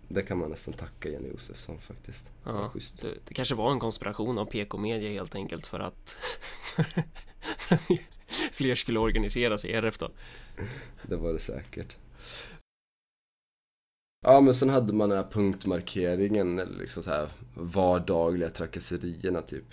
[0.08, 2.32] det kan man nästan tacka Jenny Josefsson faktiskt.
[2.43, 2.72] Ja,
[3.02, 6.20] det, det, kanske var en konspiration av PK-media helt enkelt för att
[8.52, 10.12] fler skulle organisera sig i RF då.
[11.04, 11.98] Det var det säkert.
[14.30, 19.63] Ja men sen hade man den här punktmarkeringen eller liksom så här vardagliga trakasserierna typ.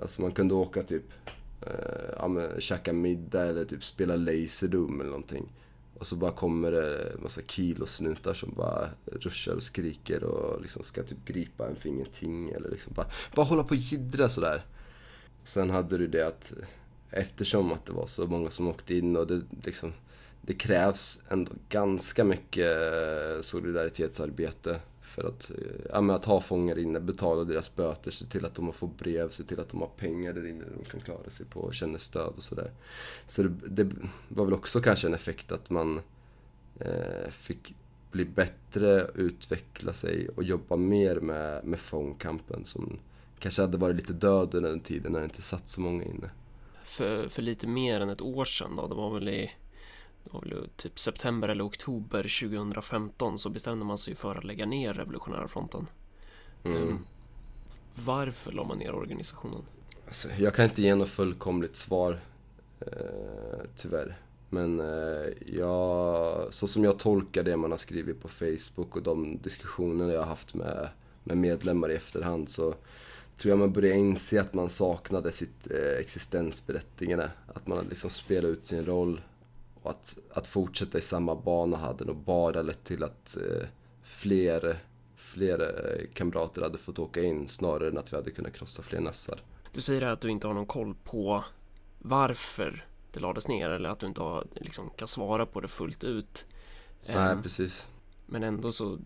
[0.00, 1.04] Alltså man kunde åka typ,
[1.60, 5.52] eh, ja men käka middag eller typ spela Laserdom eller någonting.
[5.98, 10.82] Och så bara kommer det en massa kilosnutar som bara ruschar och skriker och liksom
[10.82, 14.64] ska typ gripa en för ingenting eller liksom bara, bara hålla på och jiddra sådär.
[15.44, 16.52] Sen hade du det att
[17.10, 19.92] eftersom att det var så många som åkte in och det liksom
[20.46, 25.56] det krävs ändå ganska mycket eh, solidaritetsarbete för att, eh,
[25.90, 29.42] ja, att ha fångar inne, betala deras böter, se till att de får brev, se
[29.42, 32.32] till att de har pengar där inne de kan klara sig på och känner stöd
[32.36, 32.70] och sådär.
[33.26, 33.96] Så det, det,
[34.28, 36.00] var väl också kanske en effekt att man
[36.80, 37.74] eh, fick
[38.10, 42.98] bli bättre, utveckla sig och jobba mer med, med fångkampen som
[43.38, 46.30] kanske hade varit lite död under den tiden när det inte satt så många inne.
[46.84, 49.50] För, för lite mer än ett år sedan då, det var väl i
[50.76, 55.86] typ september eller oktober 2015 så bestämde man sig för att lägga ner Revolutionära fronten.
[56.64, 56.82] Mm.
[56.82, 57.06] Um,
[57.94, 59.62] varför la man ner organisationen?
[60.06, 62.18] Alltså, jag kan inte ge något fullkomligt svar,
[62.80, 64.16] eh, tyvärr.
[64.50, 69.38] Men eh, jag, så som jag tolkar det man har skrivit på Facebook och de
[69.42, 70.88] diskussioner jag har haft med,
[71.24, 72.74] med medlemmar i efterhand så
[73.36, 77.30] tror jag man börjar inse att man saknade sitt eh, existensberättigande.
[77.54, 79.20] Att man liksom spelade ut sin roll
[79.86, 83.68] och att, att fortsätta i samma bana hade nog bara lett till att eh,
[84.02, 84.76] fler,
[85.16, 89.00] fler eh, kamrater hade fått åka in snarare än att vi hade kunnat krossa fler
[89.00, 89.42] nassar.
[89.72, 91.44] Du säger att du inte har någon koll på
[91.98, 96.04] varför det lades ner eller att du inte har, liksom, kan svara på det fullt
[96.04, 96.46] ut.
[97.06, 97.86] Nej, um, precis.
[98.26, 98.98] Men ändå så,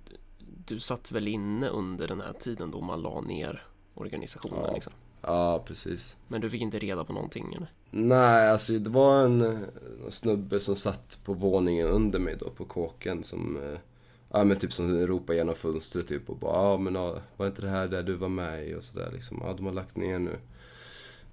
[0.67, 4.75] du satt väl inne under den här tiden då man la ner organisationen ja.
[4.75, 4.93] liksom?
[5.23, 6.17] Ja, precis.
[6.29, 7.73] Men du fick inte reda på någonting eller?
[7.91, 9.67] Nej, alltså det var en
[10.11, 13.57] snubbe som satt på våningen under mig då, på kåken som...
[13.57, 13.79] Eh,
[14.33, 17.63] ja men typ som ropade genom fönstret typ och bara ja men ja, var inte
[17.63, 19.43] det här där du var med i och sådär liksom.
[19.45, 20.39] Ja de har lagt ner nu.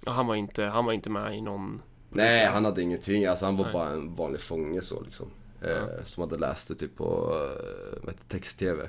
[0.04, 1.82] Ja, han var inte, han var inte med i någon...
[2.10, 3.26] Nej, han hade ingenting.
[3.26, 3.72] Alltså han var Nej.
[3.72, 5.30] bara en vanlig fånge så liksom.
[5.60, 5.68] Ja.
[5.68, 7.34] Eh, som hade läst det typ på
[8.06, 8.88] eh, text-tv.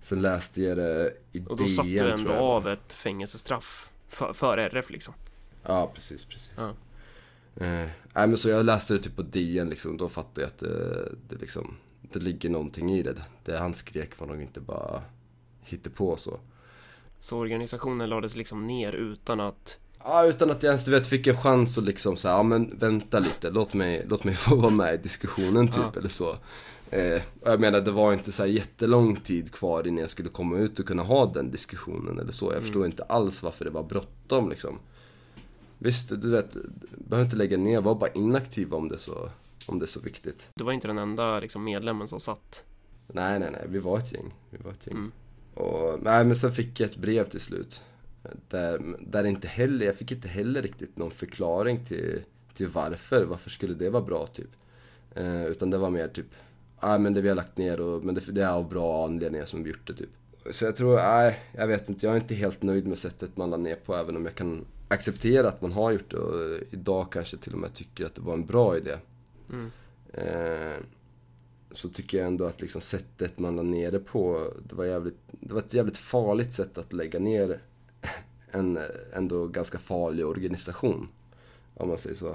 [0.00, 4.32] Sen läste jag det i Och då DN satt du ändå av ett fängelsestraff för,
[4.32, 5.14] för RF liksom.
[5.62, 6.50] Ja, precis, precis.
[6.56, 6.74] Ja.
[7.56, 7.66] Eh,
[8.14, 11.08] nej men så jag läste det typ på DN liksom, då fattade jag att det,
[11.28, 11.74] det liksom,
[12.12, 13.14] det ligger någonting i det.
[13.44, 15.02] Det han skrek var nog inte bara
[15.94, 16.40] på så.
[17.20, 21.26] Så organisationen lades liksom ner utan att Ja, utan att jag ens du vet, fick
[21.26, 24.70] en chans att liksom säga, ja men vänta lite, låt mig, låt mig få vara
[24.70, 25.92] med i diskussionen typ Ja.
[25.96, 26.36] eller så.
[26.90, 30.28] Eh, och jag menar, det var inte så här jättelång tid kvar innan jag skulle
[30.28, 32.52] komma ut och kunna ha den diskussionen eller så.
[32.52, 34.78] Jag förstår inte alls varför det var bråttom liksom.
[35.84, 36.56] Visst, du vet,
[36.90, 39.30] behöver inte lägga ner, var bara inaktiv om det så,
[39.66, 40.50] om det är så viktigt.
[40.54, 42.64] du var inte den enda liksom, medlemmen som satt.
[43.06, 44.34] Nej, nej, nej, vi var ett gäng.
[44.50, 44.96] Vi var ett gäng.
[44.96, 45.12] Mm.
[45.54, 47.82] Och, nej, men sen fick jag ett brev till slut.
[48.48, 52.22] Där, där inte heller, jag fick inte heller riktigt någon förklaring till,
[52.54, 53.24] till varför.
[53.24, 54.50] Varför skulle det vara bra typ?
[55.14, 56.26] Eh, utan det var mer typ,
[56.82, 59.46] nej men det vi har lagt ner och, men det, det är av bra anledningar
[59.46, 60.10] som vi gjort det typ.
[60.50, 63.50] Så jag tror, nej, jag vet inte, jag är inte helt nöjd med sättet man
[63.50, 67.12] la ner på även om jag kan acceptera att man har gjort det och idag
[67.12, 68.96] kanske till och med tycker att det var en bra idé.
[69.50, 69.70] Mm.
[70.12, 70.76] Eh,
[71.70, 75.18] så tycker jag ändå att liksom sättet man la ner det på, det var, jävligt,
[75.30, 77.60] det var ett jävligt farligt sätt att lägga ner
[78.50, 78.78] en
[79.12, 81.08] ändå ganska farlig organisation.
[81.74, 82.28] Om man säger så.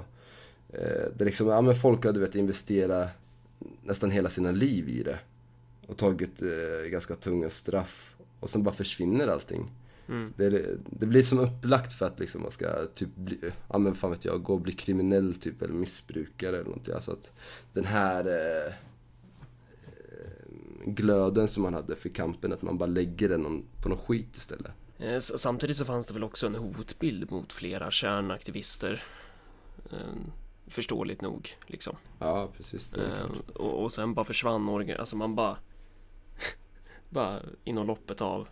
[0.68, 3.10] Eh, det liksom, ja men folk har du vet investerat
[3.82, 5.18] nästan hela sina liv i det.
[5.86, 8.14] Och tagit eh, ganska tunga straff.
[8.40, 9.70] Och sen bara försvinner allting.
[10.08, 10.32] Mm.
[10.36, 13.38] Det, det blir som upplagt för att liksom man ska typ bli,
[13.68, 16.94] ja men fan vet jag, gå och bli kriminell typ eller missbrukare eller någonting.
[16.94, 17.32] Alltså att
[17.72, 18.72] den här eh,
[19.86, 24.36] eh, glöden som man hade för kampen, att man bara lägger den på någon skit
[24.36, 24.72] istället.
[24.98, 29.02] Eh, Samtidigt så fanns det väl också en hotbild mot flera kärnaktivister.
[29.90, 29.98] Eh,
[30.66, 31.96] Förståeligt nog, liksom.
[32.18, 32.94] Ja, precis.
[32.94, 33.50] Eh, klart.
[33.56, 35.56] och, och sen bara försvann organ, alltså man bara
[37.10, 38.48] bara inom loppet av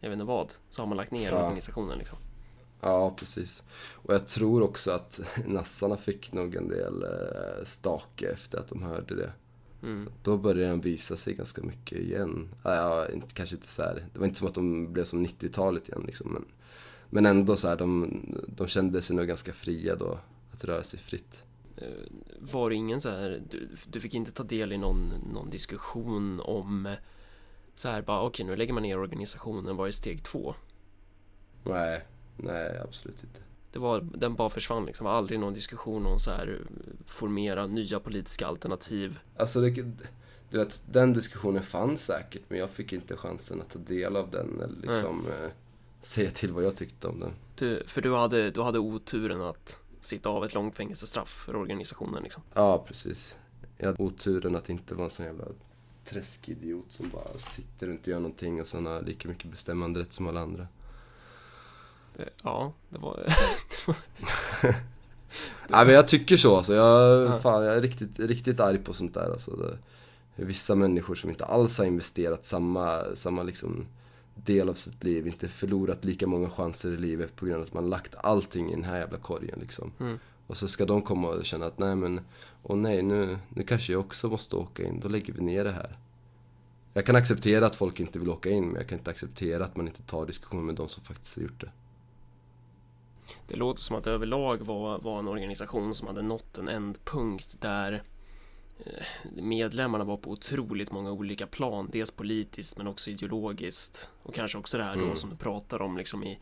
[0.00, 1.42] jag vet inte vad, så har man lagt ner Ja.
[1.44, 2.18] organisationen liksom.
[2.80, 3.64] Ja, precis.
[3.92, 8.82] Och jag tror också att nassarna fick nog en del eh, stake efter att de
[8.82, 9.32] hörde det.
[9.82, 10.08] Mm.
[10.22, 12.48] Då började den visa sig ganska mycket igen.
[12.62, 14.06] Ja, inte, kanske inte så här.
[14.12, 16.32] Det var inte som att de blev som 90-talet igen liksom.
[16.32, 16.44] Men,
[17.10, 18.20] men ändå så här, de,
[18.56, 20.18] de kände sig nog ganska fria då.
[20.52, 21.42] Att röra sig fritt.
[21.76, 21.88] Eh,
[22.40, 26.40] Var det ingen så här, du, du fick inte ta del i någon, någon diskussion
[26.40, 26.94] om
[27.74, 30.54] så här bara okej nu lägger man ner organisationen, vad är steg två?
[31.64, 32.04] Nej,
[32.36, 33.40] nej absolut inte.
[33.72, 36.92] Det var, den bara försvann liksom, det var aldrig någon diskussion om så här eh,
[37.06, 39.18] formera nya politiska alternativ.
[39.36, 39.70] Alltså, det,
[40.50, 42.42] du vet, den diskussionen fanns säkert.
[42.48, 44.60] Men jag fick inte chansen att ta del av den.
[44.60, 45.50] Eller liksom eh,
[46.00, 47.32] säga till vad jag tyckte om den.
[47.54, 52.22] Du, för du hade, du hade oturen att sitta av ett långt fängelsestraff för organisationen
[52.22, 52.42] liksom.
[52.54, 53.36] Ja, precis.
[53.76, 55.44] Jag hade oturen att inte vara en sån jävla
[56.04, 60.28] träskidiot som bara sitter och inte gör någonting och sen har lika mycket bestämmanderätt som
[60.28, 60.66] alla andra.
[62.16, 63.26] Det, ja, det var...
[65.68, 66.74] Nej men jag tycker så alltså.
[66.74, 67.38] Jag, Ja.
[67.38, 69.56] fan, jag är riktigt, riktigt arg på sånt där alltså.
[69.56, 69.78] Det
[70.44, 73.86] vissa människor som inte alls har investerat samma, samma liksom
[74.34, 77.74] del av sitt liv, inte förlorat lika många chanser i livet på grund av att
[77.74, 79.92] man lagt allting i den här jävla korgen liksom.
[80.00, 80.18] Mm.
[80.46, 82.20] Och så ska de komma och känna att nej men,
[82.62, 85.72] åh nej nu, nu kanske jag också måste åka in, då lägger vi ner det
[85.72, 85.98] här.
[86.92, 89.76] Jag kan acceptera att folk inte vill åka in, men jag kan inte acceptera att
[89.76, 91.72] man inte tar diskussion med de som faktiskt har gjort det.
[93.48, 97.60] Det låter som att det överlag var, var en organisation som hade nått en ändpunkt
[97.60, 98.02] där
[98.86, 99.04] eh,
[99.42, 101.88] medlemmarna var på otroligt många olika plan.
[101.92, 104.08] Dels politiskt men också ideologiskt.
[104.22, 105.16] Och kanske också det här då Mm.
[105.16, 106.38] som du pratar om liksom i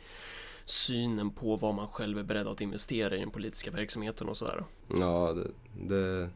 [0.73, 4.65] synen på vad man själv är beredd att investera i den politiska verksamheten och sådär.
[4.89, 5.51] Ja, det,
[5.95, 6.31] det...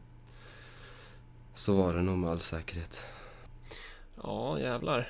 [1.53, 3.05] Så var det nog med all säkerhet.
[4.23, 5.09] Ja, jävlar.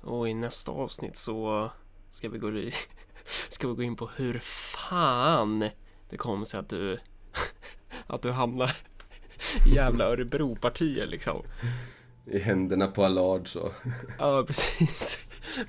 [0.00, 1.70] Och i nästa avsnitt så
[2.10, 2.72] ska vi gå, i-
[3.48, 5.68] ska vi gå in på hur fan
[6.10, 6.98] det kom sig att du
[8.06, 8.76] att du hamnar
[9.66, 11.42] i jävla Örebropartiet liksom.
[12.26, 13.72] I händerna på Allard så.
[14.18, 15.18] Ja, precis.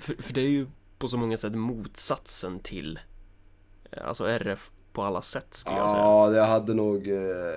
[0.00, 0.66] För, för det är ju
[0.98, 2.98] på så många sätt motsatsen till
[4.02, 6.02] alltså RF på alla sätt skulle jag säga.
[6.02, 7.54] Ja, jag hade nog eh,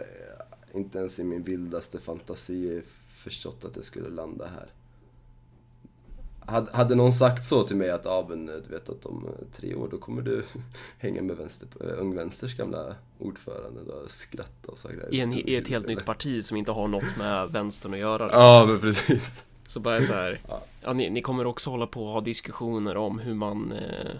[0.73, 2.81] inte ens i min vildaste fantasi
[3.17, 4.67] förstått att det skulle landa här.
[6.45, 9.45] Hade, hade någon sagt så till mig att ja, men, du vet att om eh,
[9.51, 10.43] tre år då kommer du
[10.97, 13.81] hänga med vänster, eh, Ung Vänsters gamla ordförande.
[13.87, 16.87] Då jag skrattat och sagt I, en, I ett helt nytt parti som inte har
[16.87, 18.25] något med vänstern att göra.
[18.25, 18.41] liksom.
[18.41, 19.45] Ja, men precis.
[19.71, 20.41] Så bara så här,
[20.81, 20.93] Ja.
[20.93, 24.11] ni, ni kommer också hålla på att ha diskussioner om hur man eh,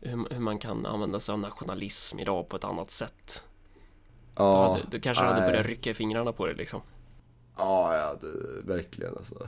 [0.00, 3.44] hur, hur man kan använda sig av nationalism idag på ett annat sätt.
[4.36, 5.50] Du, Ja, hade, du kanske hade nej.
[5.50, 6.80] börjat rycka i fingrarna på det liksom.
[7.56, 9.46] Ja, ja, det, verkligen alltså.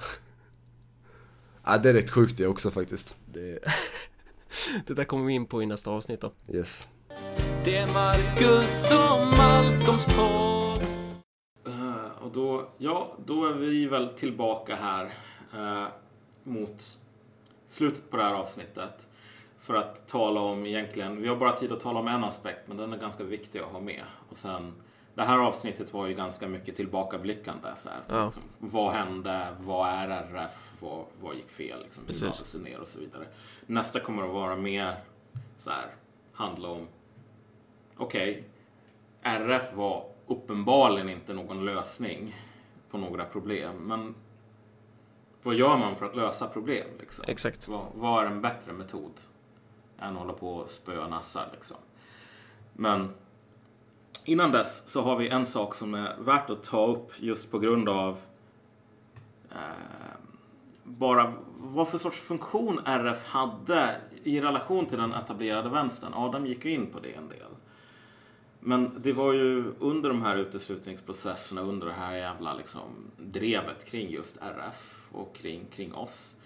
[1.65, 3.17] Ja, det är rätt sjukt det också faktiskt.
[3.27, 3.59] Det,
[4.87, 6.33] det där kommer vi in på i nästa avsnitt då.
[6.53, 6.89] Yes.
[7.65, 10.83] Det är Marcus och Malcolms podd.
[11.67, 15.13] Eh, och då, ja, då är vi väl tillbaka här
[15.55, 15.85] eh,
[16.43, 16.99] mot
[17.67, 19.09] slutet på det här avsnittet.
[19.59, 22.77] För att tala om egentligen, vi har bara tid att tala om en aspekt men
[22.77, 24.05] den är ganska viktig att ha med.
[24.29, 24.73] Och sen,
[25.15, 27.69] det här avsnittet var ju ganska mycket tillbakablickande.
[27.77, 28.25] Så här, Ja.
[28.25, 29.47] liksom, vad hände?
[29.61, 30.73] Vad är RF?
[30.81, 31.83] Vad, vad gick fel?
[31.83, 32.23] Liksom, hur Precis.
[32.23, 33.25] lades det ner och så vidare.
[33.67, 34.97] Nästa kommer att vara mer
[35.59, 35.87] så här,
[36.33, 36.87] handla om
[37.97, 38.45] okej,
[39.23, 42.37] RF var uppenbarligen inte någon lösning
[42.91, 43.77] på några problem.
[43.77, 44.15] Men
[45.43, 46.87] vad gör man för att lösa problem?
[47.01, 47.25] Liksom?
[47.29, 47.69] Exakt.
[47.69, 49.13] Vad, vad är en bättre metod
[49.99, 51.49] än att hålla på och spöa nassar?
[51.53, 51.77] Liksom?
[52.73, 53.11] Men
[54.25, 57.59] innan dess så har vi en sak som är värt att ta upp just på
[57.59, 58.19] grund av
[59.51, 59.59] eh,
[60.85, 66.15] bara vad för sorts funktion RF hade i relation till den etablerade vänstern.
[66.15, 67.49] Adam gick ju in på det en del.
[68.61, 72.81] Men det var ju under de här uteslutningsprocesserna, under det här jävla liksom
[73.17, 76.37] drevet kring just RF och kring, kring oss.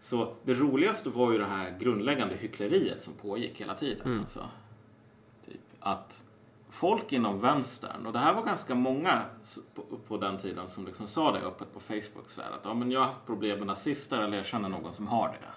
[0.00, 4.18] Så det roligaste var ju det här grundläggande hyckleriet som pågick hela tiden.
[4.20, 4.48] Alltså,
[5.46, 6.24] typ, att
[6.70, 9.22] folk inom vänstern, och det här var ganska många
[9.74, 12.74] på, på den tiden som liksom sa det öppet på Facebook, så här, att ja,
[12.74, 15.48] men jag har haft problem med nazister eller jag känner någon som har det.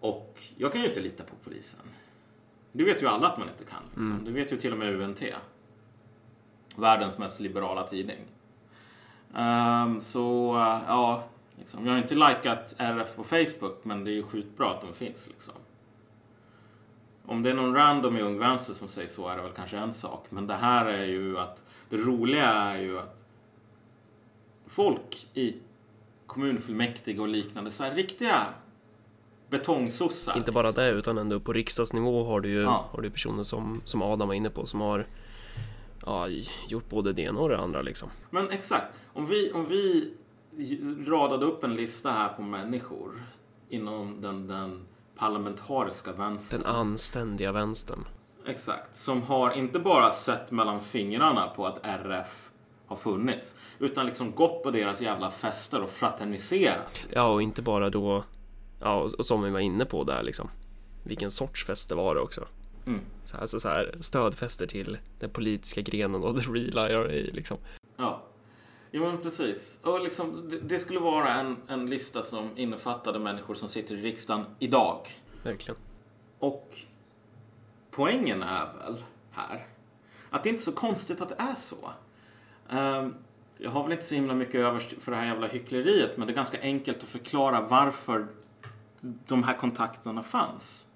[0.00, 1.80] Och jag kan ju inte lita på polisen.
[2.72, 3.82] Det vet ju alla att man inte kan.
[3.94, 4.24] Liksom.
[4.24, 5.22] Det vet ju till och med UNT.
[6.76, 8.18] Världens mest liberala tidning.
[9.36, 11.24] Ehm, så eh, ja,
[11.58, 14.92] liksom, jag har inte likat RF på Facebook men det är ju skitbra att de
[14.92, 15.28] finns.
[15.28, 15.54] Liksom.
[17.26, 19.76] Om det är någon random i Ung Vänster som säger så är det väl kanske
[19.76, 20.26] en sak.
[20.30, 23.24] Men det här är ju att det roliga är ju att
[24.66, 25.54] folk i
[26.26, 28.46] kommunfullmäktige och liknande, så här riktiga
[29.48, 30.36] betongsossar.
[30.36, 30.84] Inte bara liksom.
[30.84, 32.84] det utan ändå på riksdagsnivå har du ju Ja.
[32.92, 35.06] har du personer som, som Adam var inne på som har
[36.06, 36.28] ja,
[36.68, 38.08] gjort både det ena och det andra liksom.
[38.30, 40.10] Men exakt, om vi, om vi
[41.06, 43.22] radade upp en lista här på människor
[43.68, 44.86] inom den, den
[45.16, 46.60] parlamentariska vänstern.
[46.62, 48.04] Den anständiga vänstern.
[48.46, 52.50] Exakt, som har inte bara sett mellan fingrarna på att RF
[52.86, 56.92] har funnits, utan liksom gått på deras jävla fester och fraterniserat.
[56.92, 57.10] Liksom.
[57.14, 58.24] Ja, och inte bara då,
[58.80, 60.50] ja, och, som vi var inne på där liksom.
[61.04, 62.46] Vilken sorts fester var det också?
[62.86, 63.00] Mm.
[63.24, 67.58] Så, alltså, så här, stödfester till den politiska grenen av the real IRA liksom.
[67.96, 68.22] Ja,
[68.90, 69.80] jo men precis.
[69.82, 74.02] Och liksom, det, det skulle vara en, en lista som innefattade människor som sitter i
[74.02, 74.98] riksdagen idag.
[75.42, 75.76] Verkligen.
[76.38, 76.78] Och
[77.90, 79.66] poängen är väl här
[80.34, 81.92] att det är inte så konstigt att det är så.
[82.68, 83.14] Ehm,
[83.58, 86.32] jag har väl inte så himla mycket över för det här jävla hyckleriet men det
[86.32, 88.26] är ganska enkelt att förklara varför
[89.00, 90.86] de här kontakterna fanns.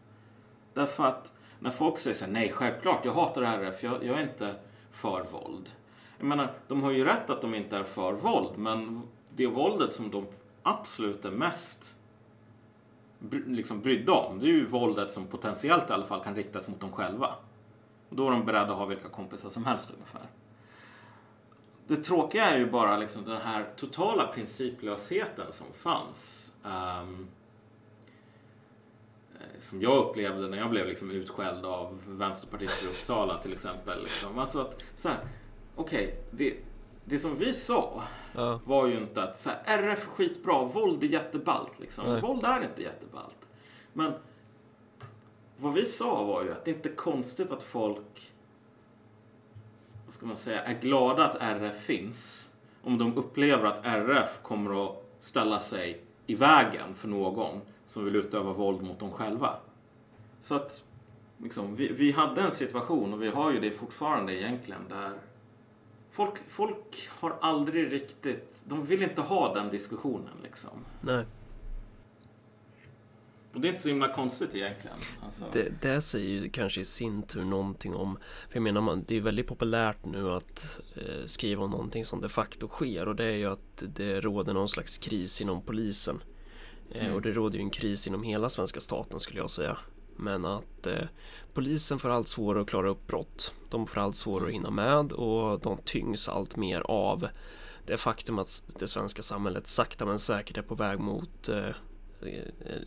[0.75, 4.23] Därför att när folk säger så här, nej självklart, jag hatar RF, jag, jag är
[4.23, 4.55] inte
[4.91, 5.71] för våld.
[6.19, 9.03] Jag menar, de har ju rätt att de inte är för våld, men
[9.37, 10.27] det våldet som de
[10.63, 11.97] absolut är mest
[13.19, 16.69] bry- liksom brydda om, det är ju våldet som potentiellt i alla fall kan riktas
[16.69, 17.35] mot dem själva.
[18.09, 20.29] Och då är de beredda att ha vilka kompisar som helst ungefär.
[21.87, 26.53] Det tråkiga är ju bara liksom den här totala principlösheten som fanns.
[26.65, 27.29] Um,
[29.59, 34.03] som jag upplevde när jag blev liksom utskälld av vänsterpartister i Uppsala till exempel.
[34.03, 34.39] Liksom.
[34.39, 35.19] Alltså att, så här,
[35.77, 36.55] okej, det,
[37.05, 38.03] det som vi sa
[38.35, 41.81] Ja, var ju inte att så här, RF är skitbra, våld är jätteballt.
[41.81, 42.05] Liksom.
[42.13, 42.21] Nej.
[42.21, 43.49] Våld är inte jätteballt.
[43.93, 44.13] Men
[45.57, 48.33] vad vi sa var ju att det inte är konstigt att folk
[50.09, 52.51] vad ska man säga, är glada att RF finns
[52.83, 58.17] om de upplever att RF kommer att ställa sig i vägen för någon som vill
[58.17, 59.57] utöva våld mot dem själva.
[60.41, 60.85] Så att
[61.39, 65.13] liksom, vi, vi hade en situation, och vi har ju det fortfarande egentligen, där
[66.11, 70.85] folk, folk har aldrig riktigt, de vill inte ha den diskussionen liksom.
[71.01, 71.25] nej.
[73.55, 74.97] Och det är inte så himla konstigt egentligen.
[75.25, 78.19] Alltså, Det, det säger ju kanske i sin tur någonting om,
[78.49, 82.21] för jag menar man, det är väldigt populärt nu att eh, skriva om någonting som
[82.21, 86.23] de facto sker och det är ju att det råder någon slags kris inom polisen.
[86.91, 87.15] Eh, Mm.
[87.15, 89.79] Och det råder ju en kris inom hela svenska staten skulle jag säga.
[90.17, 91.05] Men att eh,
[91.55, 93.55] polisen får allt svårare att klara upp brott.
[93.71, 97.29] De får allt svårare att hinna med och de tyngs allt mer av
[97.87, 101.69] det faktum att det svenska samhället sakta men säkert är på väg mot eh,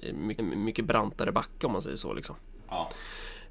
[0.02, 2.36] eh, mycket, mycket brantare backe om man säger så liksom.
[2.70, 2.90] ja.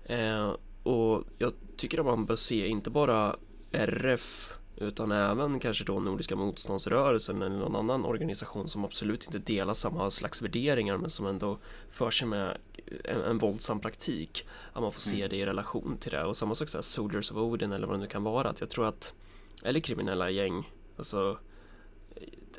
[0.05, 0.51] Eh,
[0.82, 3.36] och jag tycker att man bör se inte bara
[3.72, 9.74] RF utan även kanske då Nordiska motståndsrörelsen eller någon annan organisation som absolut inte delar
[9.74, 11.58] samma slags värderingar men som ändå
[11.88, 12.56] för sig med
[13.04, 14.46] en, en våldsam praktik.
[14.72, 16.24] Att man får se det i relation till det.
[16.24, 18.48] Och samma sak så Soldiers of Odin eller vad det nu kan vara.
[18.48, 19.14] Att jag tror att
[19.62, 20.72] eller kriminella gäng.
[20.96, 21.38] Alltså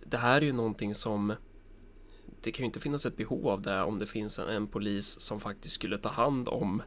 [0.04, 1.34] det här är ju någonting som
[2.42, 5.20] det kan ju inte finnas ett behov av det om det finns en, en polis
[5.20, 6.82] som faktiskt skulle ta hand om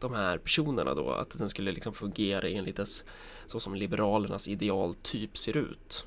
[0.00, 3.04] de här personerna då, att den skulle liksom fungera enligt dess,
[3.46, 6.06] så som Liberalernas idealtyp ser ut.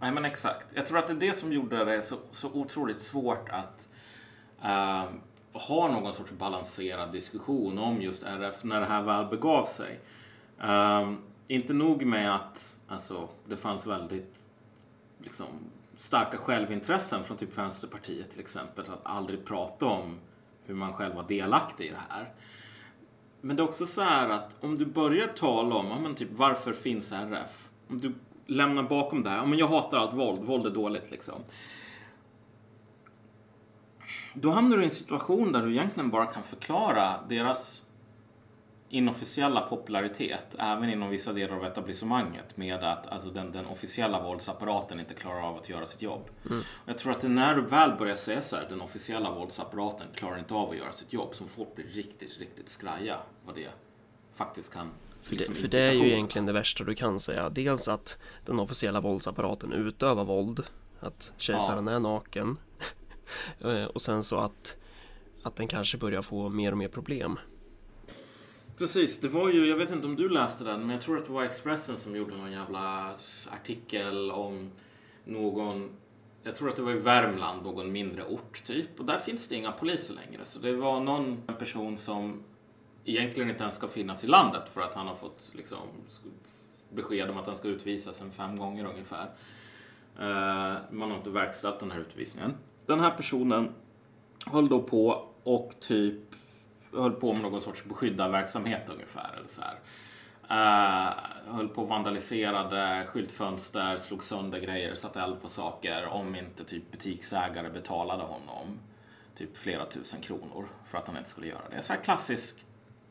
[0.00, 0.66] Nej men exakt.
[0.74, 3.88] Jag tror att det är det som gjorde det så, så otroligt svårt att
[4.64, 5.10] uh,
[5.52, 10.00] ha någon sorts balanserad diskussion om just RF när det här väl begav sig.
[10.64, 11.12] Uh,
[11.46, 14.38] inte nog med att alltså, det fanns väldigt
[15.18, 15.46] liksom,
[15.96, 20.18] starka självintressen från typ Vänsterpartiet till exempel att aldrig prata om
[20.64, 22.32] hur man själv var delaktig i det här.
[23.40, 26.28] Men det är också så här att om du börjar tala om, ja, men typ
[26.32, 27.70] varför finns RF?
[27.88, 28.14] Om du
[28.46, 31.34] lämnar bakom det här, ja, men jag hatar allt våld, våld är dåligt liksom.
[34.34, 37.86] Då hamnar du i en situation där du egentligen bara kan förklara deras
[38.90, 45.00] inofficiella popularitet, även inom vissa delar av etablissemanget, med att alltså, den, den officiella våldsapparaten
[45.00, 46.30] inte klarar av att göra sitt jobb.
[46.50, 46.62] Mm.
[46.86, 50.54] Jag tror att när du väl börjar säga så här, den officiella våldsapparaten klarar inte
[50.54, 53.16] av att göra sitt jobb, som folk blir riktigt, riktigt skraja
[53.46, 53.68] vad det
[54.34, 54.90] faktiskt kan
[55.22, 57.48] för det, för det är ju egentligen det värsta du kan säga.
[57.48, 60.62] Dels att den officiella våldsapparaten utövar våld,
[61.00, 61.92] att kejsaren ja.
[61.92, 62.56] är naken
[63.60, 64.76] eh, och sen så att,
[65.42, 67.38] att den kanske börjar få mer och mer problem.
[68.78, 71.24] Precis, det var ju, jag vet inte om du läste den, men jag tror att
[71.24, 73.14] det var Expressen som gjorde någon jävla
[73.50, 74.70] artikel om
[75.24, 75.90] någon,
[76.42, 79.00] jag tror att det var i Värmland, någon mindre ort typ.
[79.00, 80.44] Och där finns det inga poliser längre.
[80.44, 82.42] Så det var någon person som
[83.04, 85.78] egentligen inte ens ska finnas i landet för att han har fått liksom,
[86.90, 89.30] besked om att han ska utvisas en fem gånger ungefär.
[90.18, 92.54] Eh, man har inte verkställt den här utvisningen.
[92.86, 93.72] Den här personen
[94.46, 96.27] höll då på och typ
[96.92, 99.34] höll på med någon sorts beskyddarverksamhet ungefär.
[99.36, 99.78] Eller så här.
[100.50, 101.14] Uh,
[101.54, 106.90] höll på och vandaliserade skyltfönster, slog sönder grejer, satte eld på saker om inte typ
[106.90, 108.78] butiksägare betalade honom
[109.38, 111.82] typ flera tusen kronor för att han inte skulle göra det.
[111.82, 112.64] Så här klassisk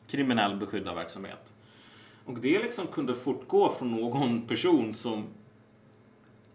[0.08, 1.54] kriminell beskyddarverksamhet.
[2.24, 5.26] Och det liksom kunde fortgå från någon person som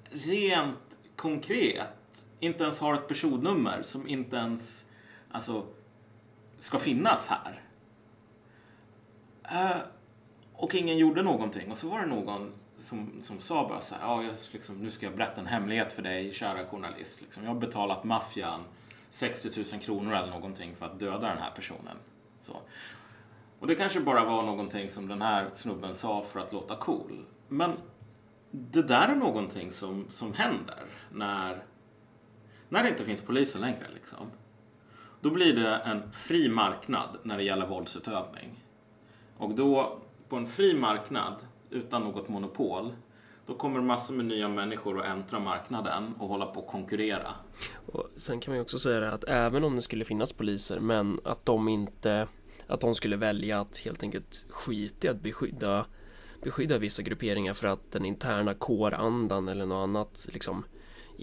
[0.10, 4.88] rent konkret inte ens har ett personnummer, som inte ens
[5.32, 5.66] alltså
[6.64, 7.61] ska finnas här.
[9.51, 9.82] Uh,
[10.53, 11.72] och ingen gjorde någonting.
[11.72, 14.91] Och så var det någon som, som sa bara så här, ja, jag, liksom, nu
[14.91, 17.22] ska jag berätta en hemlighet för dig, kära journalist.
[17.22, 18.64] Liksom, jag har betalat maffian
[19.09, 21.97] 60 000 kronor eller någonting för att döda den här personen.
[22.41, 22.57] Så.
[23.59, 27.26] Och det kanske bara var någonting som den här snubben sa för att låta cool.
[27.47, 27.72] Men
[28.51, 31.64] det där är någonting som, som händer när,
[32.70, 33.88] när det inte finns poliser längre.
[33.93, 34.32] Liksom.
[35.24, 38.64] Då blir det en fri marknad när det gäller våldsutövning.
[39.38, 40.00] Och då,
[40.30, 41.36] på en fri marknad
[41.70, 42.94] utan något monopol,
[43.46, 47.36] då kommer massor med nya människor att äntra marknaden och hålla på att konkurrera.
[47.86, 50.80] Och sen kan man ju också säga det att även om det skulle finnas poliser,
[50.80, 52.28] men att de inte,
[52.68, 55.86] att de skulle välja att helt enkelt skita i att beskydda,
[56.44, 60.66] beskydda vissa grupperingar för att den interna kårandan eller något annat liksom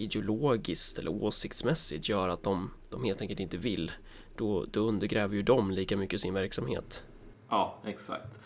[0.01, 3.91] ideologiskt eller åsiktsmässigt gör att de, de helt enkelt inte vill,
[4.35, 7.03] då, då undergräver ju de lika mycket sin verksamhet.
[7.49, 8.39] Ja, exakt.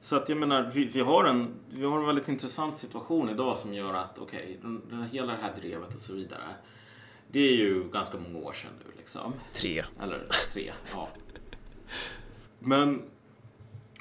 [0.00, 3.58] Så att jag menar, vi, vi, har en, vi har en väldigt intressant situation idag
[3.58, 6.42] som gör att okej, okay, hela det här drevet och så vidare.
[7.28, 9.32] Det är ju ganska många år sedan nu liksom.
[9.52, 9.84] Tre.
[10.02, 11.08] Eller tre, ja.
[12.58, 13.02] Men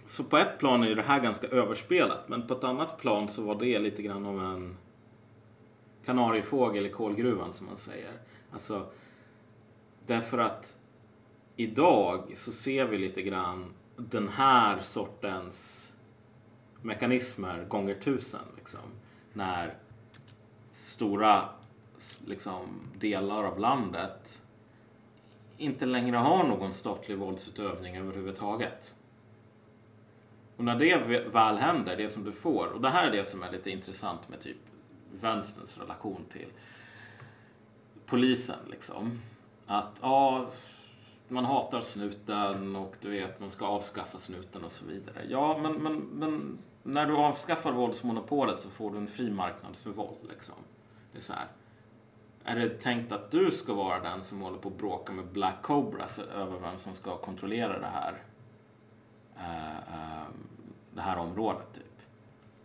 [0.05, 3.27] så på ett plan är ju det här ganska överspelat, men på ett annat plan
[3.27, 4.77] så var det lite grann av en
[6.05, 8.11] kanariefågel i kolgruvan som man säger.
[8.51, 8.85] Alltså,
[10.05, 10.77] därför att
[11.55, 15.93] idag så ser vi lite grann den här sortens
[16.81, 18.45] mekanismer gånger tusen.
[18.55, 18.79] Liksom,
[19.33, 19.77] när
[20.71, 21.49] stora
[22.25, 24.41] liksom, delar av landet
[25.57, 28.95] inte längre har någon statlig våldsutövning överhuvudtaget.
[30.57, 30.97] Och när det
[31.33, 34.29] väl händer, det som du får, och det här är det som är lite intressant
[34.29, 34.57] med typ
[35.21, 36.47] vänsterns relation till
[38.05, 39.21] polisen liksom.
[39.65, 40.47] Att ja,
[41.27, 45.25] man hatar snuten och du vet, man ska avskaffa snuten och så vidare.
[45.29, 49.89] Ja, men, men, men när du avskaffar våldsmonopolet så får du en fri marknad för
[49.89, 50.55] våld liksom.
[51.11, 51.47] Det är så här.
[52.43, 55.61] Är det tänkt att du ska vara den som håller på att bråka med Black
[55.61, 58.23] Cobras över vem som ska kontrollera det här,
[59.37, 60.27] uh, uh,
[60.93, 61.73] det här området?
[61.73, 62.01] Typ.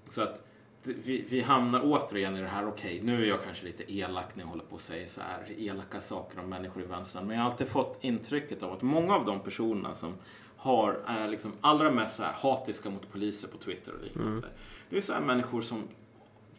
[0.05, 0.50] Så att
[0.83, 4.37] vi, vi hamnar återigen i det här, okej, okay, nu är jag kanske lite elak
[4.37, 7.27] när jag håller på att säga så här elaka saker om människor i vänstern.
[7.27, 10.15] Men jag har alltid fått intrycket av att många av de personerna som
[10.57, 14.31] har, är liksom allra mest så här hatiska mot poliser på Twitter och liknande.
[14.31, 14.45] Mm.
[14.89, 15.83] Det är så här människor som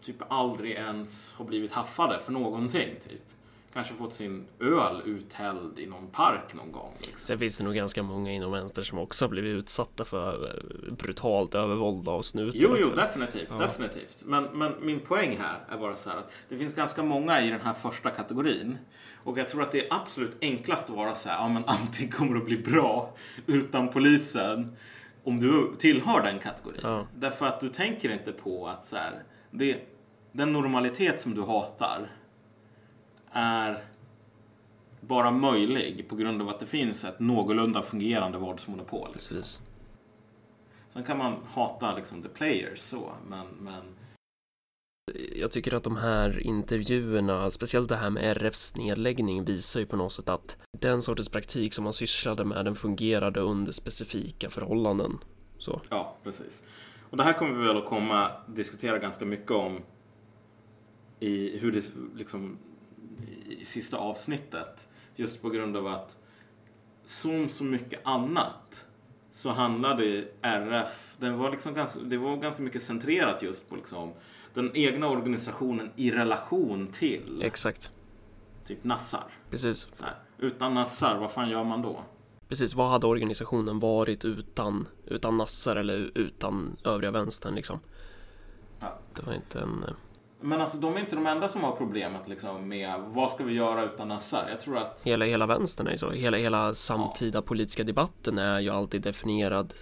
[0.02, 2.90] typ aldrig ens har blivit haffade för någonting.
[3.10, 3.22] Typ
[3.74, 6.94] kanske fått sin öl uthälld i någon park någon gång.
[6.98, 7.18] Liksom.
[7.18, 10.94] Sen finns det nog ganska många inom vänster som också har blivit utsatta för eh,
[10.94, 12.60] brutalt övervåld av snutar.
[12.60, 13.58] Jo, jo, definitivt, ja.
[13.58, 14.24] definitivt.
[14.26, 17.50] Men, men min poäng här är bara så här att det finns ganska många i
[17.50, 18.78] den här första kategorin.
[19.24, 22.10] Och jag tror att det är absolut enklast att vara så här, ja men allting
[22.10, 23.14] kommer att bli bra
[23.48, 24.76] utan polisen
[25.24, 26.82] om du tillhör den kategorin.
[26.84, 27.08] Ja.
[27.16, 29.80] Därför att du tänker inte på att så här, det,
[30.32, 32.12] den normalitet som du hatar
[33.32, 33.84] är
[35.02, 39.10] bara möjlig på grund av att det finns ett någorlunda fungerande våldsmonopol.
[39.14, 39.38] Liksom.
[39.38, 39.62] Precis.
[40.90, 43.84] Sen kan man hata liksom the players så, men, men
[45.36, 49.96] jag tycker att de här intervjuerna, speciellt det här med RFs nedläggning, visar ju på
[49.96, 55.18] något sätt att den sortens praktik som man sysslade med, den fungerade under specifika förhållanden.
[55.58, 55.82] Så.
[55.90, 56.64] Ja, precis.
[57.10, 59.80] Och det här kommer vi väl att komma diskutera ganska mycket om
[61.20, 61.84] i hur det
[62.16, 62.58] liksom
[63.48, 64.88] i sista avsnittet.
[65.16, 66.18] Just på grund av att
[67.06, 68.88] som så mycket annat
[69.32, 74.14] så handlade RF, den var liksom ganska, det var ganska mycket centrerat just på liksom
[74.54, 77.92] den egna organisationen i relation till Exakt.
[78.68, 79.24] typ Nassar.
[79.50, 79.88] Precis.
[80.02, 82.04] Här, utan Nassar, vad fan gör man då?
[82.48, 87.80] Precis, vad hade organisationen varit utan, utan Nassar eller utan övriga vänstern liksom?
[88.80, 89.00] Ja.
[89.16, 89.94] Det var inte en eh,
[90.42, 93.54] men alltså de är inte de enda som har problemet liksom med vad ska vi
[93.54, 94.50] göra utan Nassar?
[94.50, 95.04] Jag tror att...
[95.04, 96.12] Hela, hela vänstern är ju så.
[96.12, 97.42] Hela, hela samtida ja.
[97.42, 99.74] politiska debatten är ju alltid definierad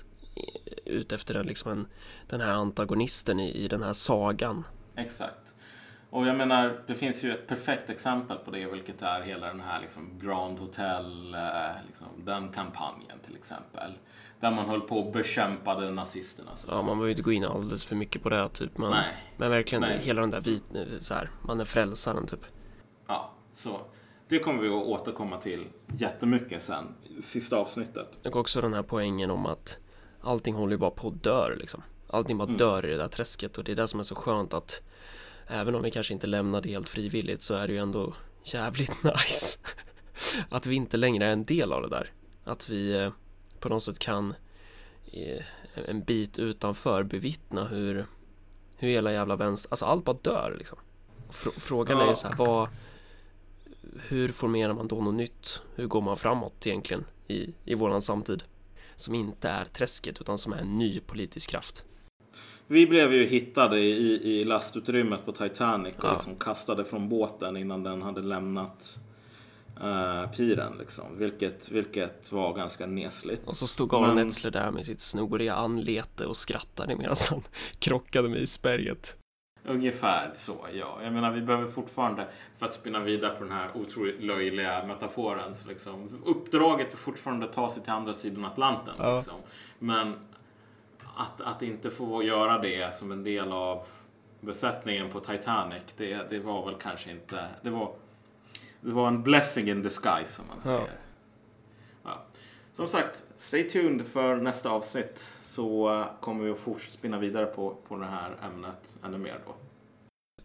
[0.85, 1.87] utefter den, liksom en,
[2.27, 4.63] den här antagonisten i, i den här sagan.
[4.95, 5.55] Exakt.
[6.09, 9.59] Och jag menar, det finns ju ett perfekt exempel på det, vilket är hela den
[9.59, 13.91] här liksom Grand Hotel, eh, liksom, den kampanjen till exempel.
[14.39, 16.55] Där man höll på och bekämpade nazisterna.
[16.55, 16.71] Så.
[16.71, 18.49] Ja, man behöver inte gå in alldeles för mycket på det.
[18.49, 18.77] Typ.
[18.77, 19.07] Man, Nej.
[19.37, 19.99] Men verkligen Nej.
[19.99, 20.63] hela den där vit,
[20.99, 22.45] så här, man är frälsaren typ.
[23.07, 23.79] Ja, så.
[24.27, 25.67] Det kommer vi att återkomma till
[25.97, 26.85] jättemycket sen,
[27.21, 28.19] sista avsnittet.
[28.25, 29.77] Och också den här poängen om att
[30.21, 31.83] allting håller ju bara på att dö liksom.
[32.07, 32.57] Allting bara mm.
[32.57, 34.81] dör i det där träsket och det är det som är så skönt att
[35.47, 38.13] även om vi kanske inte lämnar det helt frivilligt så är det ju ändå
[38.43, 39.59] jävligt nice
[40.49, 42.11] att vi inte längre är en del av det där.
[42.43, 43.11] Att vi eh,
[43.59, 44.33] på något sätt kan
[45.87, 48.05] en bit utanför bevittna hur,
[48.77, 50.77] hur hela jävla vänster, alltså allt bara dör liksom.
[51.57, 52.03] Frågan ja.
[52.03, 52.69] är ju så här, vad,
[54.07, 55.61] hur formerar man då något nytt?
[55.75, 58.43] Hur går man framåt egentligen i, i våran samtid?
[58.95, 61.85] Som inte är träsket utan som är en ny politisk kraft.
[62.67, 66.13] Vi blev ju hittade i, i lastutrymmet på Titanic och ja.
[66.13, 68.99] liksom kastade från båten innan den hade lämnat
[69.83, 71.05] uh, piren liksom.
[71.17, 73.47] Vilket, vilket var ganska nesligt.
[73.47, 74.27] Och så stod Aron Men...
[74.27, 77.41] Etzler där med sitt snoriga anlete och skrattade medan han
[77.79, 79.15] krockade med isberget.
[79.63, 80.99] Ungefär så, ja.
[81.03, 82.27] Jag menar, vi behöver fortfarande,
[82.57, 87.45] för att spinna vidare på den här otroligt löjliga metaforen, så liksom, uppdraget är fortfarande
[87.45, 88.93] att ta sig till andra sidan Atlanten.
[88.97, 89.15] Ja.
[89.15, 89.35] Liksom.
[89.79, 90.13] Men
[91.15, 93.85] att, att inte få göra det som en del av
[94.39, 97.91] besättningen på Titanic, det, det var väl kanske inte, det var
[98.81, 100.79] det var en blessing in disguise som man säger.
[100.79, 100.87] Ja.
[102.03, 102.25] ja.
[102.73, 107.77] Som sagt, stay tuned för nästa avsnitt så kommer vi att fortsätta spinna vidare på,
[107.87, 109.55] på det här ämnet ännu mer då.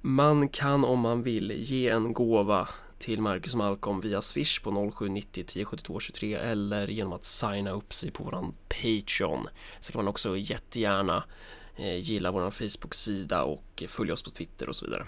[0.01, 5.40] Man kan om man vill ge en gåva till Marcus Malcolm via Swish på 0790
[5.40, 9.48] 1072 23 eller genom att signa upp sig på våran Patreon.
[9.81, 11.24] Så kan man också jättegärna
[11.77, 15.06] eh, gilla våran Facebook-sida och följa oss på Twitter och så vidare.